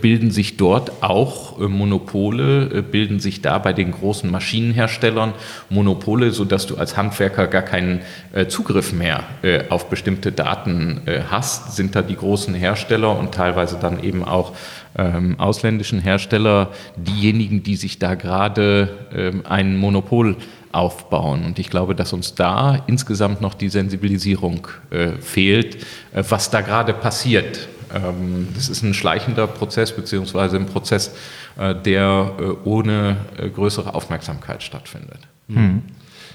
Bilden 0.00 0.30
sich 0.30 0.56
dort 0.56 1.02
auch 1.02 1.58
Monopole, 1.58 2.82
bilden 2.82 3.20
sich 3.20 3.42
da 3.42 3.58
bei 3.58 3.72
den 3.72 3.92
großen 3.92 4.30
Maschinenherstellern 4.30 5.32
Monopole, 5.68 6.32
sodass 6.32 6.66
du 6.66 6.76
als 6.76 6.96
Handwerker 6.96 7.46
gar 7.46 7.62
keinen 7.62 8.00
Zugriff 8.48 8.92
mehr 8.92 9.22
auf 9.68 9.88
bestimmte 9.88 10.32
Daten 10.32 11.02
hast? 11.30 11.76
Sind 11.76 11.94
da 11.94 12.02
die 12.02 12.16
großen 12.16 12.54
Hersteller 12.54 13.16
und 13.16 13.32
teilweise 13.32 13.78
dann 13.80 14.02
eben 14.02 14.24
auch 14.24 14.52
ähm, 14.98 15.38
ausländischen 15.38 16.00
Hersteller 16.00 16.70
diejenigen, 16.96 17.62
die 17.62 17.76
sich 17.76 17.98
da 17.98 18.14
gerade 18.14 18.88
ähm, 19.14 19.42
ein 19.44 19.76
Monopol 19.76 20.36
aufbauen. 20.76 21.44
Und 21.44 21.58
ich 21.58 21.70
glaube, 21.70 21.94
dass 21.94 22.12
uns 22.12 22.34
da 22.34 22.82
insgesamt 22.86 23.40
noch 23.40 23.54
die 23.54 23.68
Sensibilisierung 23.68 24.68
äh, 24.90 25.12
fehlt, 25.20 25.82
äh, 26.12 26.22
was 26.28 26.50
da 26.50 26.60
gerade 26.60 26.92
passiert 26.92 27.68
Ähm, 27.94 28.48
das 28.54 28.68
ist 28.68 28.82
ein 28.82 28.94
schleichender 28.94 29.46
Prozess, 29.46 29.92
beziehungsweise 29.92 30.56
ein 30.56 30.66
Prozess, 30.66 31.14
äh, 31.58 31.74
der 31.74 32.32
äh, 32.38 32.68
ohne 32.68 33.16
äh, 33.38 33.48
größere 33.48 33.94
Aufmerksamkeit 33.94 34.62
stattfindet. 34.62 35.20
Mhm. 35.48 35.82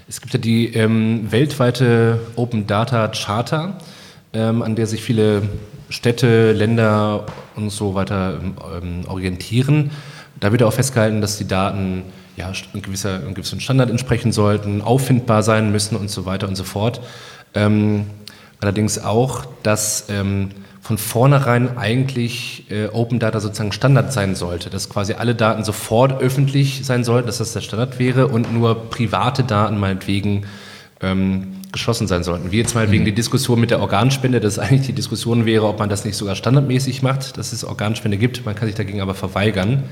Es 0.08 0.22
gibt 0.22 0.34
ja 0.34 0.40
die 0.40 0.74
ähm, 0.74 1.32
weltweite 1.32 2.20
Open 2.36 2.68
Data 2.68 3.08
Charter, 3.10 3.78
ähm, 4.34 4.62
an 4.62 4.76
der 4.76 4.88
sich 4.88 5.04
viele 5.04 5.44
Städte, 5.90 6.54
Länder 6.54 7.26
und 7.56 7.70
so 7.70 7.96
weiter 7.96 8.40
ähm, 8.82 9.04
orientieren. 9.08 9.92
Da 10.40 10.52
wird 10.52 10.64
auch 10.64 10.74
festgehalten, 10.74 11.22
dass 11.22 11.38
die 11.38 11.48
Daten 11.48 12.04
ja, 12.38 12.52
einem, 12.74 12.82
gewisser, 12.82 13.16
einem 13.16 13.34
gewissen 13.34 13.60
Standard 13.60 13.90
entsprechen 13.90 14.32
sollten, 14.32 14.82
auffindbar 14.82 15.44
sein 15.44 15.72
müssen 15.72 15.96
und 15.96 16.10
so 16.10 16.26
weiter 16.26 16.48
und 16.48 16.56
so 16.56 16.64
fort. 16.64 17.02
Ähm, 17.54 18.06
allerdings 18.60 19.04
auch, 19.04 19.46
dass 19.64 20.06
ähm, 20.10 20.50
von 20.82 20.98
vornherein 20.98 21.78
eigentlich 21.78 22.66
äh, 22.70 22.88
Open 22.88 23.20
Data 23.20 23.40
sozusagen 23.40 23.72
Standard 23.72 24.12
sein 24.12 24.36
sollte, 24.36 24.70
dass 24.70 24.90
quasi 24.90 25.14
alle 25.14 25.36
Daten 25.36 25.64
sofort 25.64 26.22
öffentlich 26.22 26.86
sein 26.86 27.04
sollten, 27.04 27.28
dass 27.28 27.38
das 27.38 27.54
der 27.54 27.62
Standard 27.62 28.00
wäre 28.00 28.28
und 28.28 28.54
nur 28.54 28.90
private 28.90 29.44
Daten 29.44 29.80
meinetwegen 29.80 30.46
ähm, 31.02 31.62
geschlossen 31.72 32.08
sein 32.08 32.24
sollten. 32.24 32.52
Wie 32.52 32.58
jetzt 32.58 32.76
meinetwegen 32.76 33.04
mhm. 33.04 33.06
die 33.06 33.14
Diskussion 33.14 33.60
mit 33.60 33.72
der 33.72 33.80
Organspende, 33.80 34.40
dass 34.40 34.60
eigentlich 34.60 34.88
die 34.88 34.94
Diskussion 34.94 35.46
wäre, 35.46 35.68
ob 35.68 35.80
man 35.80 35.90
das 35.90 36.04
nicht 36.04 36.18
sogar 36.18 36.36
standardmäßig 36.36 37.02
macht, 37.02 37.38
dass 37.38 37.54
es 37.54 37.64
Organspende 37.64 38.18
gibt, 38.18 38.46
man 38.46 38.56
kann 38.56 38.68
sich 38.68 38.76
dagegen 38.76 39.02
aber 39.02 39.14
verweigern. 39.14 39.84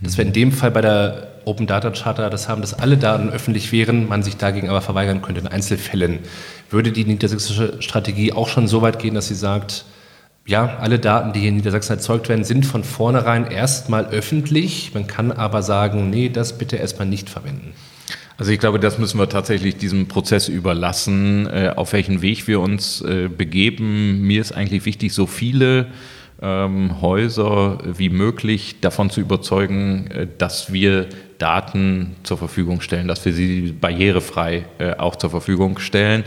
Dass 0.00 0.16
wir 0.16 0.24
in 0.24 0.32
dem 0.32 0.52
Fall 0.52 0.70
bei 0.70 0.80
der 0.80 1.28
Open 1.44 1.66
Data 1.66 1.90
Charta 1.90 2.30
das 2.30 2.48
haben, 2.48 2.60
dass 2.60 2.74
alle 2.74 2.96
Daten 2.96 3.30
öffentlich 3.30 3.72
wären, 3.72 4.06
man 4.06 4.22
sich 4.22 4.36
dagegen 4.36 4.68
aber 4.68 4.80
verweigern 4.80 5.22
könnte 5.22 5.40
in 5.40 5.46
Einzelfällen. 5.46 6.20
Würde 6.70 6.92
die 6.92 7.04
niedersächsische 7.04 7.80
Strategie 7.80 8.32
auch 8.32 8.48
schon 8.48 8.68
so 8.68 8.82
weit 8.82 8.98
gehen, 8.98 9.14
dass 9.14 9.28
sie 9.28 9.34
sagt, 9.34 9.84
ja, 10.46 10.78
alle 10.78 10.98
Daten, 10.98 11.32
die 11.32 11.40
hier 11.40 11.50
in 11.50 11.56
Niedersachsen 11.56 11.92
erzeugt 11.96 12.28
werden, 12.28 12.44
sind 12.44 12.64
von 12.64 12.84
vornherein 12.84 13.50
erstmal 13.50 14.06
öffentlich. 14.06 14.92
Man 14.94 15.06
kann 15.06 15.32
aber 15.32 15.62
sagen, 15.62 16.10
nee, 16.10 16.28
das 16.28 16.56
bitte 16.56 16.76
erstmal 16.76 17.06
nicht 17.06 17.28
verwenden. 17.28 17.74
Also 18.38 18.52
ich 18.52 18.60
glaube, 18.60 18.78
das 18.78 18.98
müssen 18.98 19.18
wir 19.18 19.28
tatsächlich 19.28 19.76
diesem 19.76 20.06
Prozess 20.06 20.48
überlassen, 20.48 21.46
äh, 21.48 21.72
auf 21.74 21.92
welchen 21.92 22.22
Weg 22.22 22.46
wir 22.46 22.60
uns 22.60 23.00
äh, 23.00 23.28
begeben. 23.28 24.22
Mir 24.22 24.40
ist 24.40 24.52
eigentlich 24.52 24.84
wichtig, 24.84 25.12
so 25.12 25.26
viele 25.26 25.86
ähm, 26.40 27.00
Häuser 27.00 27.78
wie 27.84 28.10
möglich 28.10 28.80
davon 28.80 29.10
zu 29.10 29.20
überzeugen, 29.20 30.10
äh, 30.10 30.26
dass 30.38 30.72
wir 30.72 31.08
Daten 31.38 32.16
zur 32.22 32.38
Verfügung 32.38 32.80
stellen, 32.80 33.08
dass 33.08 33.24
wir 33.24 33.32
sie 33.32 33.72
barrierefrei 33.72 34.64
äh, 34.78 34.94
auch 34.94 35.16
zur 35.16 35.30
Verfügung 35.30 35.78
stellen. 35.78 36.24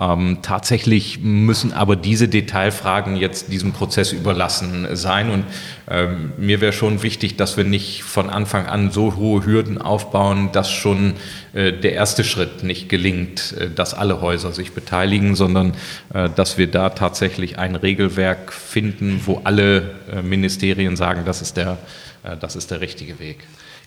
Ähm, 0.00 0.38
tatsächlich 0.42 1.20
müssen 1.20 1.72
aber 1.72 1.96
diese 1.96 2.28
Detailfragen 2.28 3.16
jetzt 3.16 3.50
diesem 3.50 3.72
Prozess 3.72 4.12
überlassen 4.12 4.86
sein. 4.94 5.30
Und 5.30 5.44
ähm, 5.90 6.32
mir 6.36 6.60
wäre 6.60 6.72
schon 6.72 7.02
wichtig, 7.02 7.36
dass 7.36 7.56
wir 7.56 7.64
nicht 7.64 8.04
von 8.04 8.30
Anfang 8.30 8.66
an 8.66 8.92
so 8.92 9.16
hohe 9.16 9.44
Hürden 9.44 9.78
aufbauen, 9.78 10.50
dass 10.52 10.70
schon 10.70 11.14
äh, 11.52 11.72
der 11.72 11.94
erste 11.94 12.22
Schritt 12.22 12.62
nicht 12.62 12.88
gelingt, 12.88 13.54
äh, 13.58 13.70
dass 13.70 13.92
alle 13.92 14.20
Häuser 14.20 14.52
sich 14.52 14.72
beteiligen, 14.72 15.34
sondern 15.34 15.74
äh, 16.14 16.28
dass 16.30 16.58
wir 16.58 16.68
da 16.68 16.90
tatsächlich 16.90 17.58
ein 17.58 17.74
Regelwerk 17.74 18.52
finden, 18.52 19.22
wo 19.26 19.40
alle 19.42 19.94
äh, 20.12 20.22
Ministerien 20.22 20.94
sagen, 20.94 21.22
das 21.24 21.42
ist 21.42 21.56
der, 21.56 21.76
äh, 22.22 22.36
das 22.36 22.54
ist 22.54 22.70
der 22.70 22.80
richtige 22.80 23.18
Weg. 23.18 23.38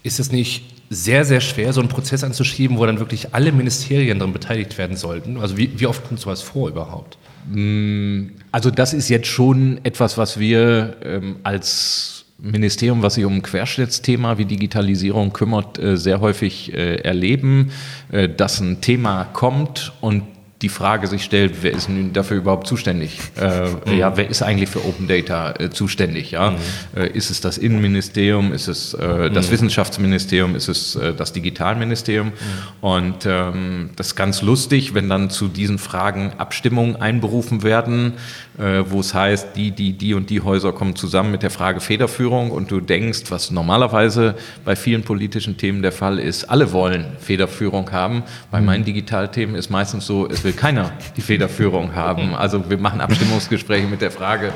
Ist 0.03 0.19
es 0.19 0.31
nicht 0.31 0.80
sehr, 0.93 1.23
sehr 1.23 1.39
schwer, 1.39 1.71
so 1.71 1.79
einen 1.79 1.87
Prozess 1.87 2.21
anzuschieben, 2.21 2.77
wo 2.77 2.85
dann 2.85 2.99
wirklich 2.99 3.33
alle 3.33 3.53
Ministerien 3.53 4.19
daran 4.19 4.33
beteiligt 4.33 4.77
werden 4.77 4.97
sollten? 4.97 5.37
Also 5.37 5.55
wie, 5.55 5.79
wie 5.79 5.87
oft 5.87 6.05
kommt 6.05 6.19
sowas 6.19 6.41
vor 6.41 6.67
überhaupt? 6.67 7.17
Mm, 7.49 8.31
also 8.51 8.69
das 8.69 8.93
ist 8.93 9.07
jetzt 9.07 9.27
schon 9.27 9.79
etwas, 9.83 10.17
was 10.17 10.37
wir 10.37 10.97
ähm, 11.01 11.37
als 11.43 12.25
Ministerium, 12.39 13.01
was 13.03 13.13
sich 13.13 13.23
um 13.23 13.35
ein 13.35 13.41
Querschnittsthema 13.41 14.37
wie 14.37 14.43
Digitalisierung 14.43 15.31
kümmert, 15.31 15.79
äh, 15.79 15.95
sehr 15.95 16.19
häufig 16.19 16.73
äh, 16.73 16.95
erleben, 16.95 17.71
äh, 18.11 18.27
dass 18.27 18.59
ein 18.59 18.81
Thema 18.81 19.23
kommt 19.23 19.93
und 20.01 20.23
die 20.61 20.69
Frage 20.69 21.07
sich 21.07 21.23
stellt, 21.23 21.63
wer 21.63 21.71
ist 21.71 21.89
nun 21.89 22.13
dafür 22.13 22.37
überhaupt 22.37 22.67
zuständig? 22.67 23.19
Äh, 23.35 23.69
mhm. 23.69 23.97
Ja, 23.97 24.15
wer 24.15 24.29
ist 24.29 24.43
eigentlich 24.43 24.69
für 24.69 24.85
Open 24.85 25.07
Data 25.07 25.53
äh, 25.59 25.69
zuständig? 25.71 26.31
Ja? 26.31 26.51
Mhm. 26.51 26.57
Äh, 26.95 27.07
ist 27.09 27.31
es 27.31 27.41
das 27.41 27.57
Innenministerium? 27.57 28.53
Ist 28.53 28.67
es 28.67 28.93
äh, 28.93 29.31
das 29.31 29.47
mhm. 29.47 29.53
Wissenschaftsministerium? 29.53 30.55
Ist 30.55 30.67
es 30.67 30.95
äh, 30.95 31.13
das 31.13 31.33
Digitalministerium? 31.33 32.27
Mhm. 32.27 32.33
Und 32.81 33.25
ähm, 33.25 33.89
das 33.95 34.07
ist 34.07 34.15
ganz 34.15 34.43
lustig, 34.43 34.93
wenn 34.93 35.09
dann 35.09 35.31
zu 35.31 35.47
diesen 35.47 35.79
Fragen 35.79 36.33
Abstimmungen 36.37 36.95
einberufen 36.95 37.63
werden, 37.63 38.13
äh, 38.59 38.83
wo 38.87 38.99
es 38.99 39.13
heißt, 39.13 39.55
die, 39.55 39.71
die, 39.71 39.93
die 39.93 40.13
und 40.13 40.29
die 40.29 40.41
Häuser 40.41 40.73
kommen 40.73 40.95
zusammen 40.95 41.31
mit 41.31 41.41
der 41.41 41.49
Frage 41.49 41.79
Federführung 41.79 42.51
und 42.51 42.69
du 42.69 42.79
denkst, 42.81 43.23
was 43.29 43.49
normalerweise 43.49 44.35
bei 44.63 44.75
vielen 44.75 45.01
politischen 45.03 45.57
Themen 45.57 45.81
der 45.81 45.91
Fall 45.91 46.19
ist, 46.19 46.45
alle 46.49 46.71
wollen 46.71 47.05
Federführung 47.19 47.91
haben. 47.91 48.23
Bei 48.51 48.59
mhm. 48.59 48.67
meinen 48.67 48.85
Digitalthemen 48.85 49.55
ist 49.55 49.71
meistens 49.71 50.05
so, 50.05 50.27
es 50.29 50.43
will 50.43 50.50
will 50.51 50.59
keiner 50.59 50.91
die 51.15 51.21
Federführung 51.21 51.95
haben. 51.95 52.35
Also 52.35 52.69
wir 52.69 52.77
machen 52.77 53.01
Abstimmungsgespräche 53.01 53.87
mit 53.87 54.01
der 54.01 54.11
Frage, 54.11 54.47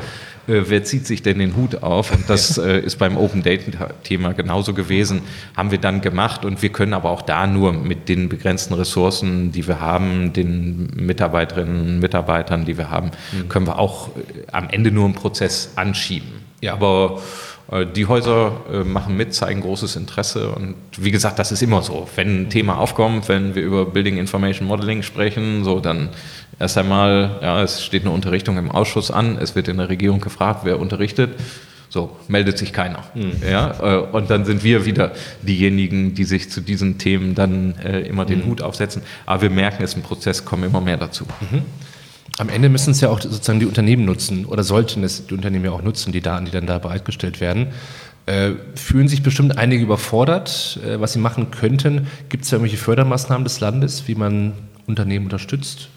äh, 0.47 0.63
wer 0.67 0.83
zieht 0.83 1.07
sich 1.07 1.23
denn 1.23 1.39
den 1.39 1.55
Hut 1.55 1.83
auf? 1.83 2.11
Und 2.11 2.29
das 2.29 2.57
äh, 2.57 2.79
ist 2.79 2.97
beim 2.97 3.17
Open 3.17 3.43
Data-Thema 3.43 4.33
genauso 4.33 4.73
gewesen. 4.73 5.21
Haben 5.55 5.71
wir 5.71 5.77
dann 5.77 6.01
gemacht 6.01 6.43
und 6.43 6.61
wir 6.61 6.69
können 6.69 6.93
aber 6.93 7.09
auch 7.09 7.21
da 7.21 7.47
nur 7.47 7.73
mit 7.73 8.09
den 8.09 8.29
begrenzten 8.29 8.73
Ressourcen, 8.73 9.51
die 9.51 9.67
wir 9.67 9.79
haben, 9.79 10.33
den 10.33 10.87
Mitarbeiterinnen 10.95 11.81
und 11.81 11.99
Mitarbeitern, 11.99 12.65
die 12.65 12.77
wir 12.77 12.89
haben, 12.89 13.11
mhm. 13.31 13.49
können 13.49 13.67
wir 13.67 13.79
auch 13.79 14.09
äh, 14.09 14.21
am 14.51 14.69
Ende 14.69 14.91
nur 14.91 15.05
einen 15.05 15.15
Prozess 15.15 15.71
anschieben. 15.75 16.27
Ja. 16.61 16.73
Aber 16.73 17.21
die 17.71 18.05
Häuser 18.05 18.61
äh, 18.71 18.83
machen 18.83 19.17
mit, 19.17 19.33
zeigen 19.33 19.61
großes 19.61 19.95
Interesse 19.95 20.49
und 20.49 20.75
wie 20.97 21.09
gesagt, 21.09 21.39
das 21.39 21.51
ist 21.51 21.63
immer 21.63 21.81
so. 21.81 22.07
Wenn 22.15 22.43
ein 22.43 22.49
Thema 22.49 22.77
aufkommt, 22.77 23.27
wenn 23.27 23.55
wir 23.55 23.63
über 23.63 23.85
Building 23.85 24.17
Information 24.17 24.67
Modeling 24.67 25.01
sprechen, 25.01 25.63
so 25.63 25.79
dann 25.79 26.09
erst 26.59 26.77
einmal, 26.77 27.39
ja, 27.41 27.63
es 27.63 27.83
steht 27.83 28.03
eine 28.03 28.11
Unterrichtung 28.11 28.57
im 28.57 28.69
Ausschuss 28.69 29.09
an, 29.09 29.37
es 29.41 29.55
wird 29.55 29.67
in 29.67 29.77
der 29.77 29.89
Regierung 29.89 30.21
gefragt, 30.21 30.61
wer 30.63 30.79
unterrichtet. 30.79 31.31
So, 31.89 32.15
meldet 32.27 32.57
sich 32.57 32.73
keiner. 32.73 33.03
Mhm. 33.13 33.33
Ja, 33.49 33.73
äh, 33.81 33.97
und 33.99 34.29
dann 34.29 34.43
sind 34.43 34.63
wir 34.63 34.85
wieder 34.85 35.13
diejenigen, 35.41 36.13
die 36.13 36.25
sich 36.25 36.51
zu 36.51 36.61
diesen 36.61 36.97
Themen 36.97 37.35
dann 37.35 37.75
immer 37.79 38.25
den 38.25 38.39
mhm. 38.39 38.45
Hut 38.47 38.61
aufsetzen. 38.61 39.01
Aber 39.25 39.43
wir 39.43 39.49
merken, 39.49 39.81
es 39.81 39.91
ist 39.91 39.97
ein 39.97 40.03
Prozess, 40.03 40.43
kommen 40.43 40.65
immer 40.65 40.81
mehr 40.81 40.97
dazu. 40.97 41.25
Mhm 41.49 41.63
am 42.37 42.49
Ende 42.49 42.69
müssen 42.69 42.91
es 42.91 43.01
ja 43.01 43.09
auch 43.09 43.21
sozusagen 43.21 43.59
die 43.59 43.65
Unternehmen 43.65 44.05
nutzen 44.05 44.45
oder 44.45 44.63
sollten 44.63 45.03
es 45.03 45.27
die 45.27 45.33
Unternehmen 45.33 45.65
ja 45.65 45.71
auch 45.71 45.81
nutzen, 45.81 46.11
die 46.11 46.21
Daten, 46.21 46.45
die 46.45 46.51
dann 46.51 46.65
da 46.65 46.79
bereitgestellt 46.79 47.39
werden. 47.39 47.67
Äh, 48.25 48.53
fühlen 48.75 49.07
sich 49.07 49.23
bestimmt 49.23 49.57
einige 49.57 49.83
überfordert, 49.83 50.79
äh, 50.85 50.99
was 50.99 51.13
sie 51.13 51.19
machen 51.19 51.51
könnten. 51.51 52.07
Gibt 52.29 52.43
es 52.43 52.51
ja 52.51 52.57
irgendwelche 52.57 52.83
Fördermaßnahmen 52.83 53.43
des 53.43 53.59
Landes, 53.59 54.07
wie 54.07 54.15
man 54.15 54.53
Unternehmen 54.87 55.25
unterstützt? 55.25 55.89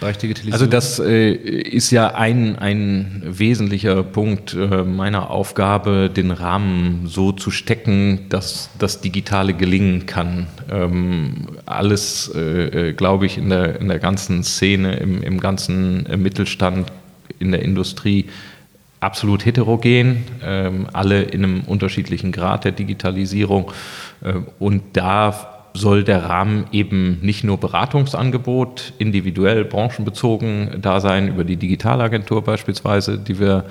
Bereich 0.00 0.18
Digitalisierung? 0.18 0.52
Also 0.52 0.66
das 0.66 0.98
äh, 0.98 1.32
ist 1.32 1.90
ja 1.90 2.14
ein, 2.14 2.58
ein 2.58 3.22
wesentlicher 3.24 4.02
Punkt 4.02 4.54
äh, 4.54 4.82
meiner 4.82 5.30
Aufgabe, 5.30 6.10
den 6.14 6.30
Rahmen 6.30 7.06
so 7.06 7.32
zu 7.32 7.50
stecken, 7.50 8.26
dass 8.28 8.70
das 8.78 9.00
Digitale 9.00 9.54
gelingen 9.54 10.06
kann. 10.06 10.46
Ähm, 10.70 11.48
alles, 11.66 12.30
äh, 12.34 12.90
äh 12.90 12.92
glaube 12.92 13.26
ich, 13.26 13.38
in 13.38 13.50
der, 13.50 13.80
in 13.80 13.88
der 13.88 13.98
ganzen 13.98 14.44
Szene, 14.44 14.96
im, 14.96 15.22
im 15.22 15.40
ganzen 15.40 16.06
äh, 16.06 16.16
Mittelstand, 16.16 16.92
in 17.38 17.50
der 17.50 17.62
Industrie 17.62 18.26
absolut 19.00 19.44
heterogen, 19.44 20.24
ähm, 20.42 20.86
alle 20.92 21.22
in 21.22 21.44
einem 21.44 21.60
unterschiedlichen 21.62 22.32
Grad 22.32 22.64
der 22.64 22.72
Digitalisierung. 22.72 23.70
Äh, 24.22 24.34
und 24.58 24.82
da 24.94 25.53
soll 25.76 26.04
der 26.04 26.24
Rahmen 26.24 26.66
eben 26.70 27.18
nicht 27.20 27.42
nur 27.42 27.58
Beratungsangebot, 27.58 28.92
individuell 28.98 29.64
branchenbezogen 29.64 30.78
da 30.80 31.00
sein, 31.00 31.26
über 31.26 31.42
die 31.42 31.56
Digitalagentur 31.56 32.42
beispielsweise, 32.42 33.18
die 33.18 33.40
wir 33.40 33.64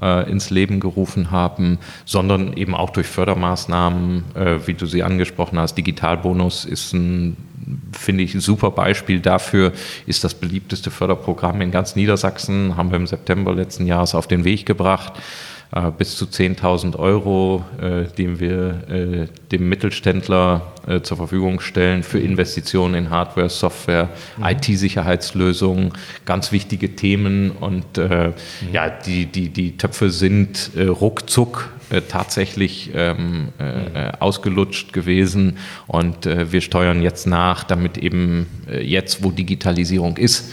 äh, 0.00 0.30
ins 0.30 0.48
Leben 0.48 0.80
gerufen 0.80 1.30
haben, 1.30 1.78
sondern 2.06 2.54
eben 2.54 2.74
auch 2.74 2.88
durch 2.88 3.06
Fördermaßnahmen, 3.06 4.24
äh, 4.34 4.66
wie 4.66 4.72
du 4.72 4.86
sie 4.86 5.02
angesprochen 5.02 5.58
hast. 5.58 5.74
Digitalbonus 5.74 6.64
ist 6.64 6.94
ein, 6.94 7.36
finde 7.92 8.24
ich, 8.24 8.34
ein 8.34 8.40
super 8.40 8.70
Beispiel 8.70 9.20
dafür, 9.20 9.72
ist 10.06 10.24
das 10.24 10.32
beliebteste 10.32 10.90
Förderprogramm 10.90 11.60
in 11.60 11.70
ganz 11.70 11.94
Niedersachsen, 11.94 12.78
haben 12.78 12.90
wir 12.90 12.96
im 12.96 13.06
September 13.06 13.54
letzten 13.54 13.86
Jahres 13.86 14.14
auf 14.14 14.26
den 14.26 14.44
Weg 14.44 14.64
gebracht. 14.64 15.12
Äh, 15.72 15.92
bis 15.96 16.16
zu 16.16 16.24
10.000 16.24 16.96
Euro, 16.98 17.64
äh, 17.80 18.02
den 18.18 18.40
wir 18.40 18.88
äh, 18.88 19.26
dem 19.52 19.68
Mittelständler 19.68 20.62
zur 21.02 21.18
Verfügung 21.18 21.60
stellen 21.60 22.02
für 22.02 22.18
Investitionen 22.18 22.94
in 22.94 23.10
Hardware, 23.10 23.48
Software, 23.48 24.08
mhm. 24.38 24.46
IT-Sicherheitslösungen, 24.46 25.92
ganz 26.24 26.50
wichtige 26.50 26.96
Themen. 26.96 27.50
Und 27.50 27.98
mhm. 27.98 28.32
ja, 28.72 28.88
die, 28.88 29.26
die, 29.26 29.50
die 29.50 29.76
Töpfe 29.76 30.10
sind 30.10 30.70
ruckzuck 30.76 31.68
tatsächlich 32.08 32.90
ähm, 32.94 33.48
äh, 33.58 34.12
ausgelutscht 34.18 34.92
gewesen 34.92 35.58
und 35.86 36.24
äh, 36.24 36.50
wir 36.50 36.60
steuern 36.60 37.02
jetzt 37.02 37.26
nach, 37.26 37.62
damit 37.64 37.98
eben 37.98 38.46
äh, 38.68 38.82
jetzt, 38.82 39.22
wo 39.22 39.30
Digitalisierung 39.30 40.16
ist, 40.16 40.50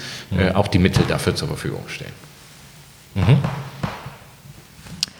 auch 0.53 0.67
die 0.67 0.79
Mittel 0.79 1.05
dafür 1.07 1.35
zur 1.35 1.47
Verfügung 1.47 1.83
stehen. 1.87 2.11
Mhm. 3.15 3.37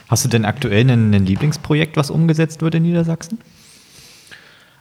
Hast 0.08 0.24
du 0.24 0.28
denn 0.28 0.44
aktuell 0.44 0.90
ein, 0.90 1.12
Lieblingsprojekt, 1.26 1.96
was 1.96 2.10
umgesetzt 2.10 2.62
wird 2.62 2.74
in 2.74 2.82
Niedersachsen? 2.82 3.38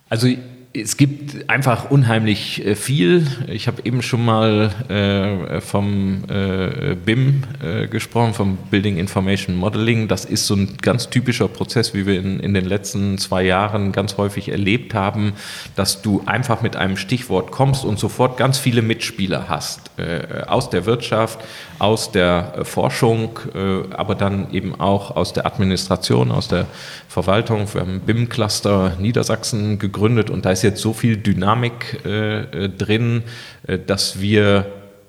Also 0.10 0.28
es 0.74 0.98
gibt 0.98 1.50
einfach 1.50 1.90
unheimlich 1.90 2.66
äh, 2.66 2.76
viel. 2.76 3.26
Ich 3.48 3.68
habe 3.68 3.82
eben 3.86 4.02
schon 4.02 4.24
mal 4.24 4.72
äh, 4.90 5.62
vom 5.62 6.24
äh, 6.30 6.96
BIM 6.96 7.44
äh, 7.64 7.88
gesprochen, 7.88 8.34
vom 8.34 8.58
Building 8.70 8.98
Information 8.98 9.56
Modeling. 9.56 10.08
Das 10.08 10.26
ist 10.26 10.46
so 10.46 10.56
ein 10.56 10.78
ganz 10.82 11.10
typischer 11.10 11.48
Prozess, 11.48 11.94
wie 11.94 12.06
wir 12.06 12.20
in, 12.20 12.40
in 12.40 12.54
den 12.54 12.66
letzten 12.66 13.18
zwei 13.18 13.44
Jahren 13.44 13.92
ganz 13.92 14.18
häufig 14.18 14.50
erlebt 14.50 14.94
haben, 14.94 15.34
dass 15.76 16.02
du 16.02 16.24
einfach 16.26 16.62
mit 16.62 16.76
einem 16.76 16.98
Stichwort 16.98 17.52
kommst 17.52 17.86
und 17.86 17.98
sofort 17.98 18.38
ganz 18.38 18.58
viele 18.58 18.82
Mitspieler 18.82 19.46
hast. 19.48 19.92
Äh, 19.98 20.44
aus 20.48 20.70
der 20.70 20.86
Wirtschaft, 20.86 21.40
aus 21.80 22.12
der 22.12 22.54
äh, 22.58 22.66
Forschung, 22.66 23.40
aber 23.96 24.16
dann 24.16 24.52
eben 24.52 24.80
auch 24.80 25.16
aus 25.16 25.34
der 25.34 25.46
Administration, 25.46 26.32
aus 26.32 26.48
der 26.48 26.66
Verwaltung. 27.08 27.68
Wir 27.74 27.82
haben 27.82 28.02
BIM-Cluster 28.02 28.98
Niedersachsen 29.00 29.80
gegründet 29.80 30.30
und 30.30 30.46
da 30.46 30.56
ist 30.58 30.63
jetzt 30.63 30.82
so 30.82 30.93
viel 30.93 31.17
Dynamik 31.17 32.00
äh, 32.06 32.39
äh, 32.39 32.70
drin, 32.70 33.24
äh, 33.67 33.78
dass 33.78 34.20
wir 34.20 34.65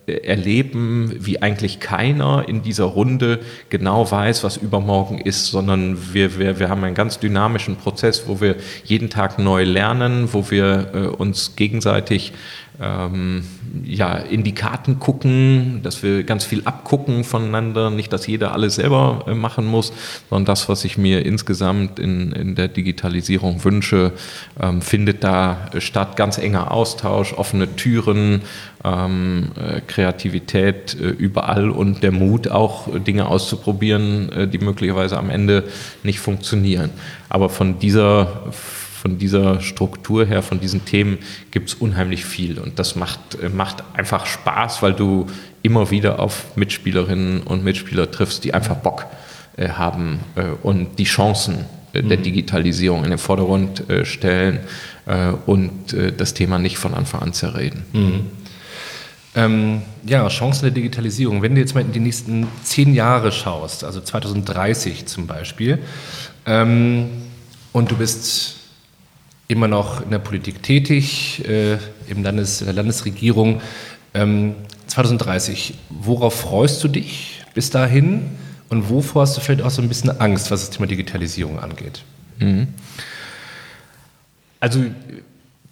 äh, 0.07 0.13
erleben, 0.27 1.15
wie 1.19 1.41
eigentlich 1.41 1.81
keiner 1.81 2.45
in 2.47 2.63
dieser 2.63 2.85
Runde 2.85 3.41
genau 3.71 4.11
weiß, 4.11 4.45
was 4.45 4.57
übermorgen 4.59 5.19
ist, 5.19 5.47
sondern 5.47 6.13
wir, 6.13 6.39
wir, 6.39 6.59
wir 6.59 6.69
haben 6.69 6.85
einen 6.85 6.95
ganz 6.95 7.19
dynamischen 7.19 7.77
Prozess, 7.77 8.25
wo 8.27 8.41
wir 8.41 8.57
jeden 8.85 9.09
Tag 9.11 9.39
neu 9.39 9.65
lernen, 9.65 10.29
wo 10.33 10.51
wir 10.51 10.91
äh, 10.95 10.99
uns 11.07 11.57
gegenseitig 11.57 12.33
ähm, 12.81 13.45
ja, 13.85 14.15
in 14.15 14.45
die 14.45 14.55
Karten 14.55 14.99
gucken, 15.01 15.81
dass 15.83 16.03
wir 16.03 16.23
ganz 16.23 16.45
viel 16.45 16.63
abgucken 16.65 17.25
voneinander, 17.25 17.91
nicht, 17.91 18.13
dass 18.13 18.27
jeder 18.27 18.53
alles 18.53 18.77
selber 18.77 19.25
äh, 19.27 19.35
machen 19.35 19.67
muss, 19.67 19.93
sondern 20.31 20.45
das, 20.45 20.69
was 20.69 20.85
ich 20.85 20.97
mir 20.97 21.27
insgesamt 21.27 21.99
in, 21.99 22.33
in 22.33 22.55
der 22.55 22.69
Digitalisierung 22.69 23.65
wünsche, 23.65 24.13
ähm, 24.61 24.81
findet 24.81 25.25
da 25.25 25.71
statt. 25.79 26.17
Ganz 26.17 26.39
enger 26.39 26.71
Austausch, 26.71 27.33
offene 27.33 27.75
Türen, 27.75 28.43
ähm, 28.85 29.51
äh, 29.57 29.81
Kreativität 29.81 30.97
äh, 31.01 31.09
überall 31.09 31.71
und 31.71 32.03
der 32.05 32.13
Mut 32.13 32.49
auch 32.49 32.95
äh, 32.95 33.01
Dinge 33.01 33.27
auszuprobieren, 33.27 34.31
äh, 34.31 34.49
die 34.49 34.59
möglicherweise 34.59 35.19
am 35.19 35.31
Ende 35.31 35.65
nicht 36.05 36.21
funktionieren. 36.21 36.91
Aber 37.29 37.49
von 37.49 37.81
dieser 37.81 38.53
von 39.01 39.19
dieser 39.19 39.61
Struktur 39.61 40.27
her, 40.27 40.43
von 40.43 40.61
diesen 40.61 40.85
Themen 40.85 41.19
gibt 41.51 41.69
es 41.69 41.75
unheimlich 41.75 42.25
viel. 42.25 42.59
Und 42.59 42.79
das 42.79 42.97
macht, 42.97 43.21
äh, 43.41 43.49
macht 43.49 43.85
einfach 43.95 44.27
Spaß, 44.27 44.83
weil 44.83 44.93
du 44.93 45.27
immer 45.63 45.91
wieder 45.91 46.19
auf 46.19 46.57
Mitspielerinnen 46.57 47.43
und 47.43 47.63
Mitspieler 47.63 48.11
triffst, 48.11 48.43
die 48.45 48.55
einfach 48.55 48.77
Bock 48.77 49.07
äh, 49.57 49.69
haben 49.69 50.21
äh, 50.35 50.47
und 50.63 50.99
die 50.99 51.05
Chancen 51.05 51.65
äh, 51.93 52.03
der 52.03 52.19
mhm. 52.19 52.23
Digitalisierung 52.25 53.05
in 53.05 53.11
den 53.11 53.19
Vordergrund 53.19 53.89
äh, 53.89 54.05
stellen 54.05 54.61
äh, 55.07 55.31
und 55.47 55.95
das 56.17 56.35
Thema 56.35 56.59
nicht 56.59 56.79
von 56.79 56.95
Anfang 56.95 57.23
an 57.23 57.33
zerreden. 57.33 57.85
Mhm. 57.93 58.27
Ähm, 59.35 59.83
ja, 60.05 60.27
Chancen 60.29 60.63
der 60.63 60.73
Digitalisierung. 60.73 61.43
Wenn 61.43 61.55
du 61.55 61.61
jetzt 61.61 61.75
mal 61.75 61.83
in 61.83 61.93
die 61.93 62.01
nächsten 62.01 62.49
zehn 62.65 62.95
Jahre 62.95 63.31
schaust, 63.31 63.85
also 63.85 64.01
2030 64.01 65.07
zum 65.07 65.27
Beispiel, 65.27 65.79
ähm, 66.47 67.09
und 67.73 67.91
du 67.91 67.97
bist 67.97 68.58
immer 69.49 69.67
noch 69.67 70.03
in 70.03 70.11
der 70.11 70.19
Politik 70.19 70.63
tätig, 70.63 71.45
äh, 71.49 71.79
im 72.09 72.23
Landes, 72.23 72.61
in 72.61 72.67
der 72.67 72.75
Landesregierung. 72.75 73.63
Ähm, 74.15 74.55
2030, 74.87 75.75
worauf 75.89 76.41
freust 76.41 76.83
du 76.85 76.89
dich 76.89 77.43
bis 77.55 77.71
dahin 77.71 78.23
und 78.69 78.91
wovor 78.91 79.23
hast 79.23 79.37
du 79.37 79.41
vielleicht 79.41 79.63
auch 79.63 79.71
so 79.71 79.83
ein 79.83 79.89
bisschen 79.89 80.21
Angst, 80.21 80.51
was 80.51 80.67
das 80.67 80.71
Thema 80.71 80.87
Digitalisierung 80.87 81.59
angeht? 81.59 82.05
Mhm. 82.39 82.69
Also 84.61 84.85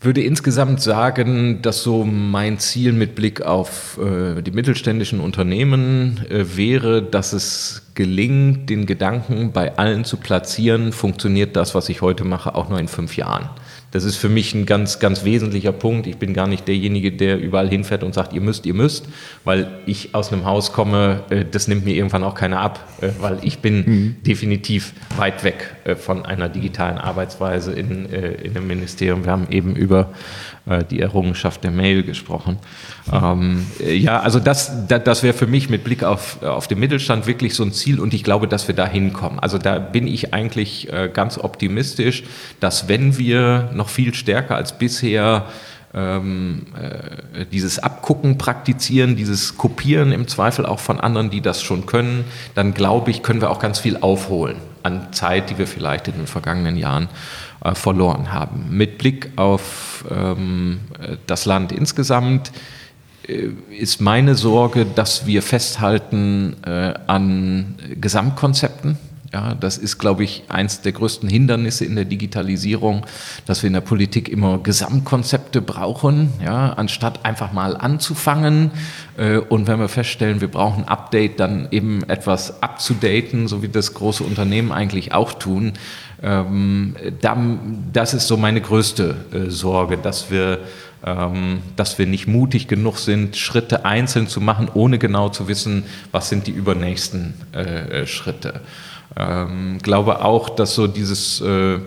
würde 0.00 0.22
insgesamt 0.22 0.80
sagen, 0.80 1.62
dass 1.62 1.82
so 1.82 2.04
mein 2.04 2.58
Ziel 2.58 2.92
mit 2.92 3.14
Blick 3.14 3.42
auf 3.42 3.98
äh, 3.98 4.42
die 4.42 4.50
mittelständischen 4.50 5.20
Unternehmen 5.20 6.20
äh, 6.28 6.56
wäre, 6.56 7.02
dass 7.02 7.32
es 7.32 7.82
gelingt, 7.94 8.68
den 8.68 8.86
Gedanken 8.86 9.52
bei 9.52 9.76
allen 9.78 10.04
zu 10.04 10.18
platzieren, 10.18 10.92
funktioniert 10.92 11.56
das, 11.56 11.74
was 11.74 11.88
ich 11.88 12.02
heute 12.02 12.24
mache, 12.24 12.54
auch 12.54 12.68
nur 12.68 12.78
in 12.78 12.88
fünf 12.88 13.16
Jahren. 13.16 13.48
Das 13.96 14.04
ist 14.04 14.16
für 14.16 14.28
mich 14.28 14.52
ein 14.54 14.66
ganz, 14.66 14.98
ganz 14.98 15.24
wesentlicher 15.24 15.72
Punkt. 15.72 16.06
Ich 16.06 16.18
bin 16.18 16.34
gar 16.34 16.46
nicht 16.46 16.68
derjenige, 16.68 17.12
der 17.12 17.40
überall 17.40 17.66
hinfährt 17.66 18.02
und 18.02 18.12
sagt, 18.12 18.34
ihr 18.34 18.42
müsst, 18.42 18.66
ihr 18.66 18.74
müsst, 18.74 19.08
weil 19.42 19.68
ich 19.86 20.14
aus 20.14 20.30
einem 20.30 20.44
Haus 20.44 20.74
komme, 20.74 21.24
äh, 21.30 21.46
das 21.50 21.66
nimmt 21.66 21.86
mir 21.86 21.94
irgendwann 21.94 22.22
auch 22.22 22.34
keiner 22.34 22.60
ab, 22.60 22.86
äh, 23.00 23.08
weil 23.20 23.38
ich 23.40 23.60
bin 23.60 23.76
mhm. 23.86 24.16
definitiv 24.22 24.92
weit 25.16 25.44
weg 25.44 25.76
äh, 25.84 25.94
von 25.94 26.26
einer 26.26 26.50
digitalen 26.50 26.98
Arbeitsweise 26.98 27.72
in, 27.72 28.04
in 28.04 28.54
einem 28.54 28.66
Ministerium. 28.66 29.24
Wir 29.24 29.32
haben 29.32 29.46
eben 29.48 29.74
über 29.74 30.10
die 30.90 31.00
Errungenschaft 31.00 31.62
der 31.62 31.70
Mail 31.70 32.02
gesprochen. 32.02 32.58
Ähm, 33.12 33.66
ja, 33.78 34.20
also 34.20 34.40
das, 34.40 34.86
das, 34.88 35.04
das 35.04 35.22
wäre 35.22 35.32
für 35.32 35.46
mich 35.46 35.70
mit 35.70 35.84
Blick 35.84 36.02
auf, 36.02 36.42
auf 36.42 36.66
den 36.66 36.80
Mittelstand 36.80 37.26
wirklich 37.26 37.54
so 37.54 37.62
ein 37.62 37.72
Ziel 37.72 38.00
und 38.00 38.12
ich 38.14 38.24
glaube, 38.24 38.48
dass 38.48 38.66
wir 38.66 38.74
da 38.74 38.86
hinkommen. 38.86 39.38
Also 39.38 39.58
da 39.58 39.78
bin 39.78 40.08
ich 40.08 40.34
eigentlich 40.34 40.88
ganz 41.12 41.38
optimistisch, 41.38 42.24
dass 42.58 42.88
wenn 42.88 43.16
wir 43.16 43.70
noch 43.74 43.88
viel 43.88 44.12
stärker 44.14 44.56
als 44.56 44.76
bisher 44.76 45.46
ähm, 45.96 46.66
äh, 46.74 47.46
dieses 47.46 47.78
Abgucken 47.78 48.38
praktizieren, 48.38 49.16
dieses 49.16 49.56
Kopieren 49.56 50.12
im 50.12 50.28
Zweifel 50.28 50.66
auch 50.66 50.78
von 50.78 51.00
anderen, 51.00 51.30
die 51.30 51.40
das 51.40 51.62
schon 51.62 51.86
können, 51.86 52.24
dann 52.54 52.74
glaube 52.74 53.10
ich, 53.10 53.22
können 53.22 53.40
wir 53.40 53.50
auch 53.50 53.58
ganz 53.58 53.78
viel 53.78 53.96
aufholen 53.96 54.56
an 54.82 55.12
Zeit, 55.12 55.50
die 55.50 55.58
wir 55.58 55.66
vielleicht 55.66 56.06
in 56.08 56.14
den 56.14 56.26
vergangenen 56.26 56.76
Jahren 56.76 57.04
äh, 57.04 57.08
verloren 57.74 58.32
haben. 58.32 58.66
Mit 58.70 58.98
Blick 58.98 59.30
auf 59.36 60.04
ähm, 60.10 60.80
das 61.26 61.44
Land 61.44 61.72
insgesamt 61.72 62.52
äh, 63.26 63.48
ist 63.70 64.00
meine 64.00 64.34
Sorge, 64.34 64.86
dass 64.86 65.26
wir 65.26 65.42
festhalten 65.42 66.56
äh, 66.64 66.94
an 67.06 67.76
Gesamtkonzepten 68.00 68.98
ja, 69.32 69.54
das 69.54 69.78
ist, 69.78 69.98
glaube 69.98 70.24
ich, 70.24 70.44
eins 70.48 70.80
der 70.80 70.92
größten 70.92 71.28
Hindernisse 71.28 71.84
in 71.84 71.96
der 71.96 72.04
Digitalisierung, 72.04 73.06
dass 73.46 73.62
wir 73.62 73.68
in 73.68 73.74
der 73.74 73.80
Politik 73.80 74.28
immer 74.28 74.58
Gesamtkonzepte 74.58 75.62
brauchen, 75.62 76.32
ja, 76.44 76.72
anstatt 76.74 77.24
einfach 77.24 77.52
mal 77.52 77.76
anzufangen. 77.76 78.70
Äh, 79.16 79.38
und 79.38 79.66
wenn 79.66 79.78
wir 79.78 79.88
feststellen, 79.88 80.40
wir 80.40 80.48
brauchen 80.48 80.84
Update, 80.84 81.40
dann 81.40 81.68
eben 81.70 82.02
etwas 82.04 82.62
abzudaten, 82.62 83.48
so 83.48 83.62
wie 83.62 83.68
das 83.68 83.94
große 83.94 84.22
Unternehmen 84.22 84.72
eigentlich 84.72 85.12
auch 85.12 85.32
tun. 85.32 85.72
Ähm, 86.22 86.96
das 87.92 88.14
ist 88.14 88.26
so 88.26 88.36
meine 88.36 88.60
größte 88.60 89.16
äh, 89.32 89.50
Sorge, 89.50 89.98
dass 89.98 90.30
wir 90.30 90.60
ähm, 91.04 91.62
dass 91.76 91.98
wir 91.98 92.06
nicht 92.06 92.26
mutig 92.26 92.68
genug 92.68 92.98
sind, 92.98 93.36
Schritte 93.36 93.84
einzeln 93.84 94.26
zu 94.26 94.40
machen, 94.40 94.68
ohne 94.72 94.98
genau 94.98 95.28
zu 95.28 95.46
wissen, 95.46 95.84
was 96.10 96.30
sind 96.30 96.46
die 96.46 96.52
übernächsten 96.52 97.34
äh, 97.52 98.06
Schritte. 98.06 98.60
Ähm, 99.18 99.78
glaube 99.82 100.24
auch, 100.24 100.50
dass 100.50 100.74
so 100.74 100.86
dieses 100.86 101.40
äh, 101.40 101.78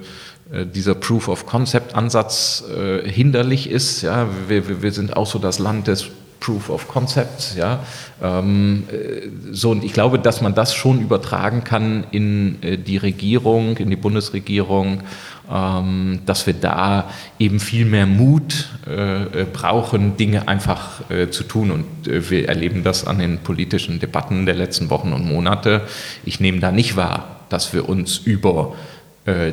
äh, 0.52 0.65
dieser 0.65 0.96
Proof 0.96 1.28
of 1.28 1.46
Concept 1.46 1.94
Ansatz 1.96 2.63
äh, 2.76 3.08
hinderlich 3.08 3.70
ist. 3.70 4.02
Ja, 4.02 4.28
wir, 4.48 4.82
wir 4.82 4.92
sind 4.92 5.15
auch 5.15 5.28
so 5.28 5.38
das 5.38 5.60
Land 5.60 5.88
des 5.88 6.10
Proof 6.39 6.69
of 6.69 6.88
Concept, 6.88 7.56
ja. 7.56 7.80
Ähm, 8.21 8.84
äh, 8.91 9.30
so, 9.52 9.71
und 9.71 9.84
ich 9.84 9.93
glaube, 9.93 10.19
dass 10.19 10.41
man 10.41 10.56
das 10.56 10.73
schon 10.73 11.02
übertragen 11.02 11.63
kann 11.63 12.06
in 12.12 12.62
äh, 12.62 12.78
die 12.78 12.97
Regierung, 12.97 13.78
in 13.78 13.89
die 13.89 13.95
Bundesregierung 13.95 15.04
ähm, 15.52 16.19
dass 16.28 16.45
wir 16.45 16.54
da 16.54 17.10
eben 17.39 17.60
viel 17.60 17.86
mehr 17.86 18.06
Mut 18.06 18.69
äh, 18.86 19.45
brauchen, 19.45 20.15
Dinge 20.15 20.47
einfach 20.47 21.10
äh, 21.10 21.30
zu 21.30 21.43
tun. 21.43 21.71
Und 21.71 22.08
äh, 22.08 22.30
wir 22.30 22.47
erleben 22.47 22.84
das 22.84 23.08
an 23.08 23.17
den 23.17 23.39
politischen 23.39 23.99
Debatten 23.99 24.45
der 24.45 24.56
letzten 24.56 24.91
Wochen 24.91 25.12
und 25.12 25.25
Monate. 25.25 25.82
Ich 26.23 26.39
nehme 26.39 26.60
da 26.60 26.71
nicht 26.71 26.95
wahr, 26.95 27.39
dass 27.49 27.73
wir 27.73 27.89
uns 27.89 28.17
über 28.17 28.75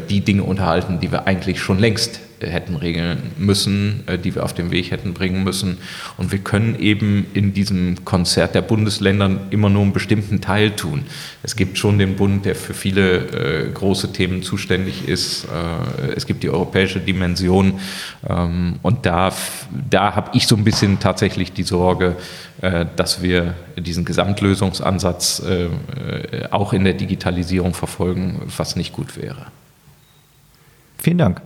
die 0.09 0.21
Dinge 0.21 0.45
unterhalten, 0.45 1.01
die 1.01 1.13
wir 1.13 1.27
eigentlich 1.27 1.61
schon 1.61 1.79
längst 1.79 2.21
hätten 2.41 2.77
regeln 2.77 3.33
müssen, 3.39 4.05
äh, 4.07 4.19
die 4.19 4.35
wir 4.35 4.45
auf 4.45 4.55
den 4.55 4.71
Weg 4.71 4.91
hätten 4.91 5.15
bringen 5.15 5.45
müssen. 5.45 5.79
Und 6.17 6.33
wir 6.33 6.39
können 6.39 6.79
eben 6.79 7.27
in 7.35 7.53
diesem 7.53 8.05
Konzert 8.05 8.55
der 8.55 8.63
Bundesländer 8.63 9.31
immer 9.51 9.69
nur 9.69 9.83
einen 9.83 9.93
bestimmten 9.93 10.41
Teil 10.41 10.73
tun. 10.73 11.05
Es 11.43 11.57
gibt 11.57 11.79
schon 11.79 11.99
den 11.99 12.17
Bund, 12.17 12.45
der 12.45 12.55
für 12.55 12.75
viele 12.75 13.67
äh, 13.67 13.71
große 13.73 14.13
Themen 14.13 14.43
zuständig 14.43 15.09
ist. 15.09 15.45
Äh, 15.45 16.13
es 16.17 16.27
gibt 16.27 16.43
die 16.43 16.51
europäische 16.51 17.01
Dimension. 17.01 17.81
Ähm, 18.29 18.77
und 18.83 19.07
da, 19.07 19.33
da 19.91 20.15
habe 20.15 20.31
ich 20.35 20.47
so 20.47 20.57
ein 20.57 20.65
bisschen 20.65 20.99
tatsächlich 21.01 21.53
die 21.53 21.63
Sorge, 21.63 22.17
dass 22.97 23.23
wir 23.23 23.55
diesen 23.77 24.07
Gesamtlösungsansatz 24.07 25.43
auch 26.51 26.73
in 26.73 26.85
der 26.85 26.95
Digitalisierung 26.95 27.75
verfolgen, 27.75 28.41
was 28.57 28.77
nicht 28.77 28.95
gut 28.95 29.19
wäre. 29.21 29.49
Vielen 30.99 31.19
Dank. 31.19 31.43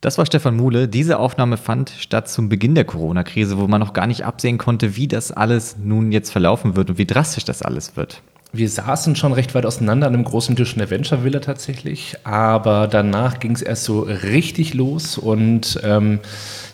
Das 0.00 0.16
war 0.16 0.26
Stefan 0.26 0.56
Muhle. 0.56 0.86
Diese 0.86 1.18
Aufnahme 1.18 1.56
fand 1.56 1.90
statt 1.90 2.28
zum 2.28 2.48
Beginn 2.48 2.76
der 2.76 2.84
Corona-Krise, 2.84 3.58
wo 3.58 3.66
man 3.66 3.80
noch 3.80 3.92
gar 3.92 4.06
nicht 4.06 4.24
absehen 4.24 4.56
konnte, 4.56 4.94
wie 4.96 5.08
das 5.08 5.32
alles 5.32 5.76
nun 5.82 6.12
jetzt 6.12 6.30
verlaufen 6.30 6.76
wird 6.76 6.90
und 6.90 6.98
wie 6.98 7.06
drastisch 7.06 7.44
das 7.44 7.62
alles 7.62 7.96
wird. 7.96 8.22
Wir 8.52 8.68
saßen 8.68 9.14
schon 9.14 9.34
recht 9.34 9.54
weit 9.54 9.66
auseinander 9.66 10.06
an 10.06 10.14
einem 10.14 10.24
großen 10.24 10.56
Tisch 10.56 10.72
in 10.72 10.78
der 10.78 10.88
Venture 10.88 11.22
Villa 11.22 11.40
tatsächlich, 11.40 12.16
aber 12.24 12.86
danach 12.86 13.40
ging 13.40 13.52
es 13.52 13.60
erst 13.60 13.84
so 13.84 14.00
richtig 14.00 14.72
los 14.72 15.18
und 15.18 15.78
ähm, 15.84 16.20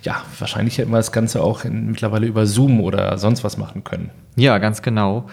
ja, 0.05 0.23
wahrscheinlich 0.39 0.79
hätten 0.79 0.93
wir 0.93 0.99
das 0.99 1.11
Ganze 1.11 1.43
auch 1.43 1.65
in, 1.65 1.87
mittlerweile 1.87 2.27
über 2.27 2.47
Zoom 2.47 2.81
oder 2.81 3.19
sonst 3.19 3.43
was 3.43 3.57
machen 3.57 3.83
können. 3.83 4.11
Ja, 4.37 4.59
ganz 4.59 4.83
genau. 4.83 5.27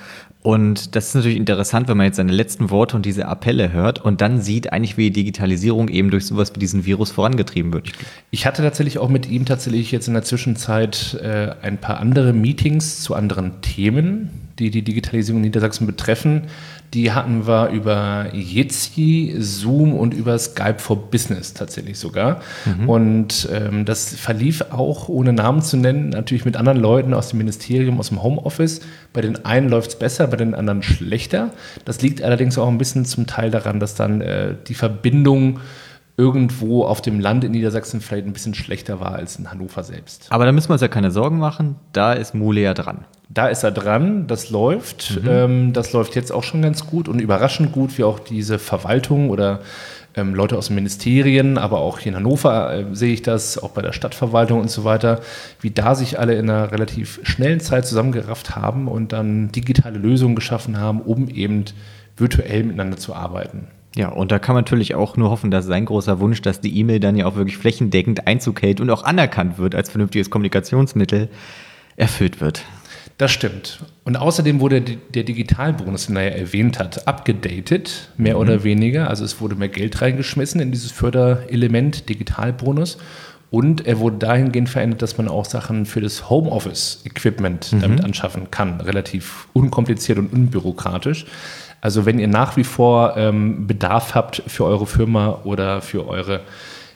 Und 0.44 0.96
das 0.96 1.10
ist 1.10 1.16
natürlich 1.16 1.38
interessant, 1.38 1.88
wenn 1.88 1.98
man 1.98 2.08
jetzt 2.08 2.16
seine 2.16 2.32
letzten 2.32 2.72
Worte 2.72 2.96
und 2.96 3.06
diese 3.06 3.28
Appelle 3.28 3.72
hört 3.72 4.04
und 4.04 4.22
dann 4.22 4.42
sieht 4.42 4.74
eigentlich, 4.74 4.98
wie 4.98 5.12
die 5.12 5.22
Digitalisierung 5.24 5.88
eben 5.90 6.10
durch 6.10 6.26
sowas 6.26 6.52
wie 6.56 6.60
diesen 6.60 6.86
Virus 6.86 7.12
vorangetrieben 7.12 7.72
wird. 7.74 7.92
Ich 8.32 8.48
hatte 8.48 8.64
tatsächlich 8.64 8.98
auch 8.98 9.10
mit 9.10 9.30
ihm 9.30 9.46
tatsächlich 9.46 9.92
jetzt 9.92 10.08
in 10.08 10.16
der 10.16 10.24
Zwischenzeit 10.24 11.20
äh, 11.22 11.52
ein 11.62 11.78
paar 11.78 12.00
andere 12.00 12.34
Meetings 12.34 13.02
zu 13.02 13.14
anderen 13.14 13.62
Themen, 13.62 14.32
die 14.58 14.72
die 14.72 14.82
Digitalisierung 14.82 15.42
in 15.42 15.48
Niedersachsen 15.48 15.86
betreffen. 15.86 16.44
Die 16.94 17.14
hatten 17.14 17.48
wir 17.48 17.70
über 17.70 18.28
Jitsi, 18.34 19.36
Zoom 19.40 19.94
und 19.94 20.14
über 20.14 20.38
Skype 20.38 20.80
for 20.80 21.10
Business 21.10 21.54
tatsächlich 21.54 21.98
sogar. 21.98 22.42
Mhm. 22.66 22.90
Und 22.90 23.50
ähm, 23.52 23.86
das 23.86 24.14
verlief 24.14 24.62
auch, 24.72 25.08
ohne 25.08 25.32
Namen 25.32 25.62
zu 25.62 25.78
nennen, 25.78 26.10
natürlich 26.10 26.44
mit 26.44 26.58
anderen 26.58 26.80
Leuten 26.80 27.14
aus 27.14 27.30
dem 27.30 27.38
Ministerium, 27.38 27.98
aus 28.00 28.10
dem 28.10 28.22
Homeoffice. 28.22 28.82
Bei 29.14 29.22
den 29.22 29.46
einen 29.46 29.70
läuft 29.70 29.92
es 29.92 30.00
besser, 30.00 30.28
bei 30.28 30.36
den 30.36 30.54
anderen 30.54 30.84
schlechter. 30.84 31.52
Das 31.86 32.02
liegt 32.02 32.22
allerdings 32.22 32.58
auch 32.58 32.68
ein 32.68 32.78
bisschen 32.78 33.06
zum 33.06 33.26
Teil 33.26 33.52
daran, 33.52 33.80
dass 33.80 33.96
dann 33.96 34.20
äh, 34.20 34.56
die 34.68 34.74
Verbindung 34.76 35.60
irgendwo 36.18 36.84
auf 36.84 37.02
dem 37.02 37.20
Land 37.20 37.44
in 37.46 37.52
Niedersachsen 37.52 38.02
vielleicht 38.02 38.28
ein 38.28 38.34
bisschen 38.34 38.54
schlechter 38.54 39.00
war 39.00 39.16
als 39.16 39.38
in 39.38 39.50
Hannover 39.50 39.84
selbst. 39.84 40.28
Aber 40.30 40.46
da 40.46 40.52
müssen 40.52 40.70
wir 40.70 40.74
uns 40.74 40.82
ja 40.82 40.88
keine 40.88 41.10
Sorgen 41.10 41.40
machen, 41.40 41.78
da 41.94 42.14
ist 42.14 42.36
Mule 42.36 42.62
ja 42.62 42.74
dran. 42.74 43.06
Da 43.34 43.48
ist 43.48 43.64
er 43.64 43.72
dran, 43.72 44.28
das 44.28 44.50
läuft. 44.50 45.22
Mhm. 45.22 45.30
Ähm, 45.30 45.74
das 45.74 45.94
läuft 45.94 46.16
jetzt 46.16 46.32
auch 46.32 46.44
schon 46.44 46.62
ganz 46.62 46.86
gut 46.86 47.08
und 47.08 47.22
überraschend 47.22 47.72
gut, 47.72 47.98
wie 47.98 48.04
auch 48.04 48.20
diese 48.20 48.60
Verwaltung 48.60 49.30
oder 49.30 49.62
ähm, 50.16 50.36
Leute 50.36 50.58
aus 50.58 50.68
den 50.68 50.76
Ministerien, 50.76 51.58
aber 51.58 51.80
auch 51.80 52.00
hier 52.00 52.12
in 52.12 52.18
Hannover 52.18 52.74
äh, 52.74 52.86
sehe 52.92 53.14
ich 53.14 53.22
das, 53.22 53.58
auch 53.58 53.70
bei 53.70 53.82
der 53.82 53.94
Stadtverwaltung 53.94 54.60
und 54.60 54.70
so 54.70 54.84
weiter, 54.84 55.22
wie 55.62 55.72
da 55.72 55.96
sich 55.96 56.20
alle 56.20 56.36
in 56.36 56.50
einer 56.50 56.72
relativ 56.74 57.22
schnellen 57.24 57.62
Zeit 57.62 57.86
zusammengerafft 57.86 58.56
haben 58.56 58.90
und 58.90 59.14
dann 59.14 59.52
digitale 59.54 59.98
Lösungen 59.98 60.36
geschaffen 60.36 60.78
haben, 60.78 61.02
um 61.02 61.30
eben 61.30 61.64
virtuell 62.18 62.64
miteinander 62.64 62.98
zu 62.98 63.16
arbeiten. 63.16 63.68
Ja, 63.96 64.10
und 64.10 64.32
da 64.32 64.40
kann 64.40 64.56
man 64.56 64.64
natürlich 64.64 64.96
auch 64.96 65.16
nur 65.18 65.30
hoffen, 65.30 65.52
dass 65.52 65.66
sein 65.66 65.86
großer 65.86 66.20
Wunsch, 66.20 66.42
dass 66.42 66.62
die 66.62 66.78
E-Mail 66.78 67.00
dann 67.00 67.16
ja 67.16 67.26
auch 67.26 67.36
wirklich 67.36 67.58
flächendeckend 67.58 68.28
Einzug 68.28 68.62
hält 68.62 68.82
und 68.82 68.90
auch 68.90 69.04
anerkannt 69.04 69.58
wird 69.58 69.76
als 69.76 69.90
vernünftiges 69.90 70.30
Kommunikationsmittel, 70.30 71.30
erfüllt 71.98 72.42
wird. 72.42 72.64
Das 73.22 73.30
stimmt. 73.30 73.78
Und 74.04 74.18
außerdem 74.18 74.62
wurde 74.62 74.82
der 74.82 75.22
Digitalbonus, 75.22 76.08
den 76.08 76.16
er 76.16 76.24
ja 76.24 76.30
erwähnt 76.30 76.80
hat, 76.80 77.08
abgedatet, 77.08 78.10
mehr 78.18 78.34
mhm. 78.34 78.42
oder 78.42 78.64
weniger. 78.64 79.12
Also 79.12 79.24
es 79.24 79.40
wurde 79.40 79.54
mehr 79.54 79.70
Geld 79.70 80.02
reingeschmissen 80.02 80.60
in 80.60 80.72
dieses 80.72 80.92
Förderelement 80.92 82.10
Digitalbonus. 82.10 82.98
Und 83.52 83.86
er 83.86 84.00
wurde 84.00 84.18
dahingehend 84.18 84.70
verändert, 84.70 85.04
dass 85.04 85.20
man 85.20 85.28
auch 85.28 85.46
Sachen 85.46 85.86
für 85.86 86.02
das 86.02 86.32
Homeoffice-Equipment 86.32 87.74
mhm. 87.74 87.82
damit 87.82 88.04
anschaffen 88.04 88.50
kann. 88.50 88.82
Relativ 88.82 89.48
unkompliziert 89.54 90.18
und 90.18 90.34
unbürokratisch. 90.34 91.28
Also 91.80 92.08
wenn 92.08 92.18
ihr 92.18 92.28
nach 92.28 92.58
wie 92.58 92.64
vor 92.64 93.18
ähm, 93.18 93.68
Bedarf 93.68 94.16
habt 94.16 94.42
für 94.48 94.66
eure 94.66 94.88
Firma 94.88 95.42
oder 95.44 95.84
für 95.84 96.08
eure 96.08 96.42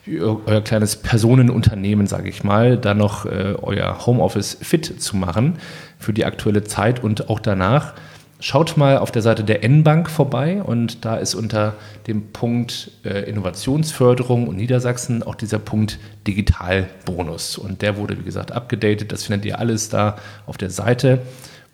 euer 0.08 0.62
kleines 0.62 0.96
Personenunternehmen, 0.98 2.08
sage 2.08 2.30
ich 2.30 2.44
mal, 2.44 2.78
da 2.78 2.94
noch 2.94 3.26
äh, 3.26 3.56
euer 3.62 4.06
Homeoffice 4.06 4.58
fit 4.62 5.02
zu 5.02 5.18
machen 5.18 5.58
für 5.98 6.14
die 6.14 6.26
aktuelle 6.26 6.64
Zeit 6.64 7.04
und 7.04 7.30
auch 7.30 7.40
danach. 7.40 7.94
Schaut 8.40 8.76
mal 8.76 8.98
auf 8.98 9.12
der 9.12 9.22
Seite 9.22 9.44
der 9.44 9.64
N-Bank 9.64 10.10
vorbei 10.10 10.62
und 10.62 11.06
da 11.06 11.16
ist 11.16 11.36
unter 11.36 11.74
dem 12.06 12.34
Punkt 12.34 12.92
äh, 13.04 13.28
Innovationsförderung 13.30 14.48
und 14.48 14.58
Niedersachsen 14.58 15.24
auch 15.24 15.36
dieser 15.36 15.58
Punkt 15.58 16.00
Digitalbonus. 16.28 17.58
Und 17.58 17.82
der 17.82 17.98
wurde, 17.98 18.20
wie 18.20 18.24
gesagt, 18.24 18.52
abgedatet. 18.52 19.12
Das 19.12 19.24
findet 19.24 19.46
ihr 19.46 19.58
alles 19.58 19.90
da 19.90 20.18
auf 20.46 20.58
der 20.58 20.70
Seite. 20.70 21.22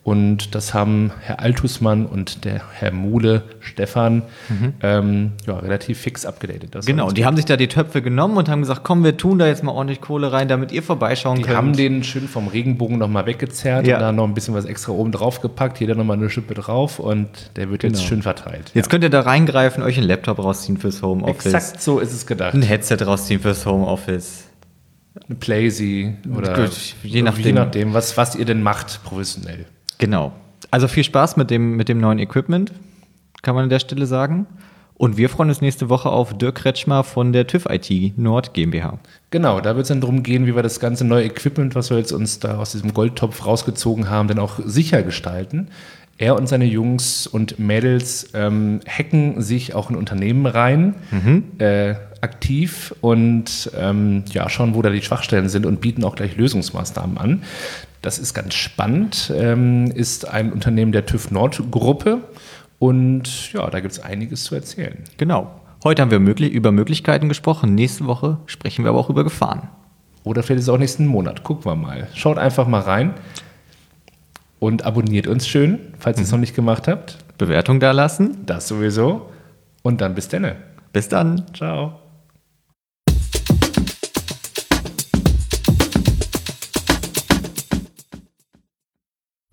Und 0.04 0.56
das 0.56 0.74
haben 0.74 1.12
Herr 1.20 1.42
Altusmann 1.42 2.08
und 2.08 2.44
der 2.44 2.62
Herr 2.74 2.92
Muhle, 2.92 3.44
Stefan, 3.60 4.24
mhm. 4.50 4.74
ähm, 4.82 5.32
ja, 5.46 5.60
relativ 5.60 6.00
fix 6.00 6.26
abgedatet. 6.26 6.76
Genau, 6.88 7.10
und 7.10 7.20
die 7.20 7.26
haben 7.26 7.36
sich 7.36 7.46
da 7.46 7.56
die 7.56 7.68
Töpfe 7.68 8.02
genommen 8.02 8.36
und 8.38 8.50
haben 8.50 8.62
gesagt, 8.62 8.82
komm, 8.84 9.04
wir 9.04 9.16
tun 9.16 9.38
da 9.38 9.46
jetzt 9.46 9.64
mal 9.64 9.74
ordentlich 9.74 10.02
Kohle 10.02 10.32
rein, 10.32 10.48
damit 10.48 10.72
ihr 10.72 10.82
vorbeischauen 10.82 11.36
die 11.36 11.44
könnt. 11.44 11.54
Die 11.54 11.58
haben 11.58 11.74
den 11.74 12.04
schön 12.04 12.28
vom 12.28 12.48
Regenbogen 12.48 12.98
nochmal 12.98 13.28
weggezerrt 13.28 13.86
ja. 13.86 13.98
und 13.98 14.02
da 14.02 14.12
noch 14.12 14.24
ein 14.24 14.34
bisschen 14.34 14.56
was 14.56 14.66
extra 14.66 14.92
oben 14.92 15.12
drauf 15.12 15.40
gepackt, 15.40 15.80
jeder 15.80 15.94
nochmal 15.94 16.18
eine 16.18 16.32
Schippe 16.32 16.56
drauf 16.56 16.98
und 16.98 17.52
der 17.56 17.70
wird 17.70 17.82
genau. 17.82 17.96
jetzt 17.96 18.08
schön 18.08 18.24
verteilt. 18.24 18.72
Jetzt 18.74 18.88
ja. 18.88 18.90
könnt 18.90 19.04
ihr 19.04 19.12
da 19.12 19.22
reingreifen, 19.22 19.84
euch 19.84 20.00
einen 20.00 20.08
Laptop 20.08 20.40
rausziehen 20.40 20.78
fürs 20.78 21.04
Homeoffice. 21.04 21.54
Exakt 21.54 21.80
so 21.80 22.00
ist 22.00 22.12
es 22.12 22.26
gedacht. 22.26 22.56
Ein 22.56 22.64
Headset 22.64 22.98
rausziehen 23.06 23.40
fürs 23.40 23.68
Homeoffice. 23.68 24.46
Eine 25.28 25.36
Playsee 25.36 26.16
oder 26.36 26.56
Gut, 26.56 26.72
je 27.04 27.22
nachdem, 27.22 27.46
je 27.46 27.52
nachdem 27.52 27.94
was, 27.94 28.18
was 28.18 28.36
ihr 28.36 28.46
denn 28.46 28.64
macht 28.64 29.04
professionell. 29.04 29.68
Genau. 30.02 30.34
Also 30.72 30.88
viel 30.88 31.04
Spaß 31.04 31.38
mit 31.38 31.52
dem, 31.52 31.78
mit 31.78 31.88
dem 31.88 32.00
neuen 32.00 32.20
Equipment, 32.20 32.74
kann 33.44 33.56
man 33.56 33.66
an 33.66 33.70
der 33.70 33.80
Stelle 33.80 34.08
sagen. 34.08 34.48
Und 34.96 35.18
wir 35.18 35.30
freuen 35.30 35.50
uns 35.50 35.62
nächste 35.62 35.90
Woche 35.90 36.10
auf 36.10 36.38
Dirk 36.38 36.56
Kretschmer 36.56 37.04
von 37.04 37.34
der 37.34 37.48
TÜV 37.48 37.68
IT 37.70 38.18
Nord 38.18 38.54
GmbH. 38.54 39.00
Genau, 39.30 39.62
da 39.62 39.76
wird 39.76 39.84
es 39.84 39.88
dann 39.88 40.02
darum 40.02 40.22
gehen, 40.22 40.46
wie 40.46 40.56
wir 40.56 40.64
das 40.64 40.80
ganze 40.80 41.06
neue 41.06 41.26
Equipment, 41.26 41.76
was 41.76 41.90
wir 41.90 41.98
jetzt 41.98 42.12
uns 42.12 42.40
da 42.40 42.58
aus 42.58 42.72
diesem 42.72 42.94
Goldtopf 42.94 43.46
rausgezogen 43.46 44.10
haben, 44.10 44.28
dann 44.28 44.40
auch 44.40 44.60
sicher 44.64 45.02
gestalten. 45.04 45.70
Er 46.18 46.36
und 46.36 46.48
seine 46.48 46.66
Jungs 46.66 47.26
und 47.26 47.58
Mädels 47.58 48.30
ähm, 48.34 48.80
hacken 48.88 49.42
sich 49.42 49.74
auch 49.74 49.90
in 49.90 49.96
Unternehmen 49.96 50.46
rein, 50.46 50.96
mhm. 51.10 51.44
äh, 51.58 51.96
aktiv 52.22 52.94
und 53.02 53.72
ähm, 53.76 54.24
ja, 54.32 54.50
schauen, 54.50 54.76
wo 54.76 54.82
da 54.84 54.90
die 54.90 55.02
Schwachstellen 55.02 55.50
sind 55.50 55.66
und 55.66 55.82
bieten 55.82 56.04
auch 56.04 56.16
gleich 56.16 56.38
Lösungsmaßnahmen 56.38 57.18
an. 57.18 57.44
Das 58.02 58.18
ist 58.18 58.34
ganz 58.34 58.56
spannend, 58.56 59.32
ähm, 59.36 59.86
ist 59.92 60.28
ein 60.28 60.52
Unternehmen 60.52 60.92
der 60.92 61.06
TÜV 61.06 61.32
Nord 61.32 61.62
Gruppe 61.70 62.20
und 62.80 63.54
ja, 63.54 63.70
da 63.70 63.80
gibt 63.80 63.92
es 63.92 64.00
einiges 64.00 64.44
zu 64.44 64.56
erzählen. 64.56 65.04
Genau. 65.18 65.52
Heute 65.84 66.02
haben 66.02 66.12
wir 66.12 66.20
möglich, 66.20 66.52
über 66.52 66.72
Möglichkeiten 66.72 67.30
gesprochen. 67.30 67.76
Nächste 67.76 68.06
Woche 68.06 68.38
sprechen 68.48 68.84
wir 68.86 68.90
aber 68.90 69.00
auch 69.00 69.10
über 69.10 69.24
Gefahren. 69.24 69.70
Oder 70.24 70.44
vielleicht 70.44 70.60
ist 70.60 70.66
es 70.66 70.70
auch 70.70 70.78
nächsten 70.78 71.06
Monat. 71.06 71.44
Gucken 71.44 71.66
wir 71.66 71.76
mal. 71.76 72.08
Schaut 72.14 72.38
einfach 72.38 72.68
mal 72.68 72.82
rein 72.82 73.14
und 74.60 74.86
abonniert 74.86 75.28
uns 75.28 75.48
schön, 75.48 75.80
falls 75.98 76.18
mhm. 76.18 76.22
ihr 76.22 76.26
es 76.26 76.32
noch 76.32 76.40
nicht 76.40 76.56
gemacht 76.56 76.88
habt. 76.88 77.18
Bewertung 77.38 77.80
da 77.80 77.92
lassen. 77.92 78.46
Das 78.46 78.68
sowieso. 78.68 79.30
Und 79.82 80.02
dann 80.02 80.14
bis 80.14 80.28
dann. 80.28 80.56
Bis 80.94 81.10
dann. 81.10 81.46
Ciao. 81.56 82.01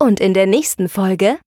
Und 0.01 0.21
in 0.21 0.33
der 0.33 0.47
nächsten 0.47 0.87
Folge. 0.87 1.37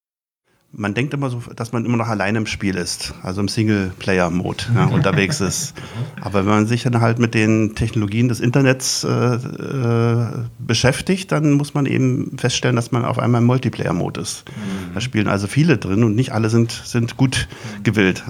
Man 0.74 0.92
denkt 0.92 1.14
immer 1.14 1.30
so, 1.30 1.42
dass 1.56 1.72
man 1.72 1.86
immer 1.86 1.96
noch 1.96 2.08
alleine 2.08 2.38
im 2.38 2.46
Spiel 2.46 2.76
ist, 2.76 3.14
also 3.22 3.40
im 3.40 3.48
Singleplayer-Mode 3.48 4.64
ja, 4.74 4.84
unterwegs 4.92 5.40
ist. 5.40 5.74
Aber 6.20 6.40
wenn 6.40 6.52
man 6.52 6.66
sich 6.66 6.82
dann 6.82 7.00
halt 7.00 7.18
mit 7.18 7.32
den 7.34 7.74
Technologien 7.74 8.28
des 8.28 8.40
Internets 8.40 9.04
äh, 9.04 9.34
äh, 9.34 10.26
beschäftigt, 10.58 11.32
dann 11.32 11.52
muss 11.52 11.72
man 11.74 11.86
eben 11.86 12.36
feststellen, 12.38 12.76
dass 12.76 12.92
man 12.92 13.04
auf 13.06 13.18
einmal 13.18 13.40
im 13.40 13.46
Multiplayer-Mode 13.46 14.20
ist. 14.20 14.44
Mhm. 14.48 14.94
Da 14.94 15.00
spielen 15.00 15.28
also 15.28 15.46
viele 15.46 15.78
drin 15.78 16.04
und 16.04 16.14
nicht 16.14 16.32
alle 16.32 16.48
sind, 16.48 16.72
sind 16.72 17.16
gut 17.16 17.48
gewillt. 17.82 18.24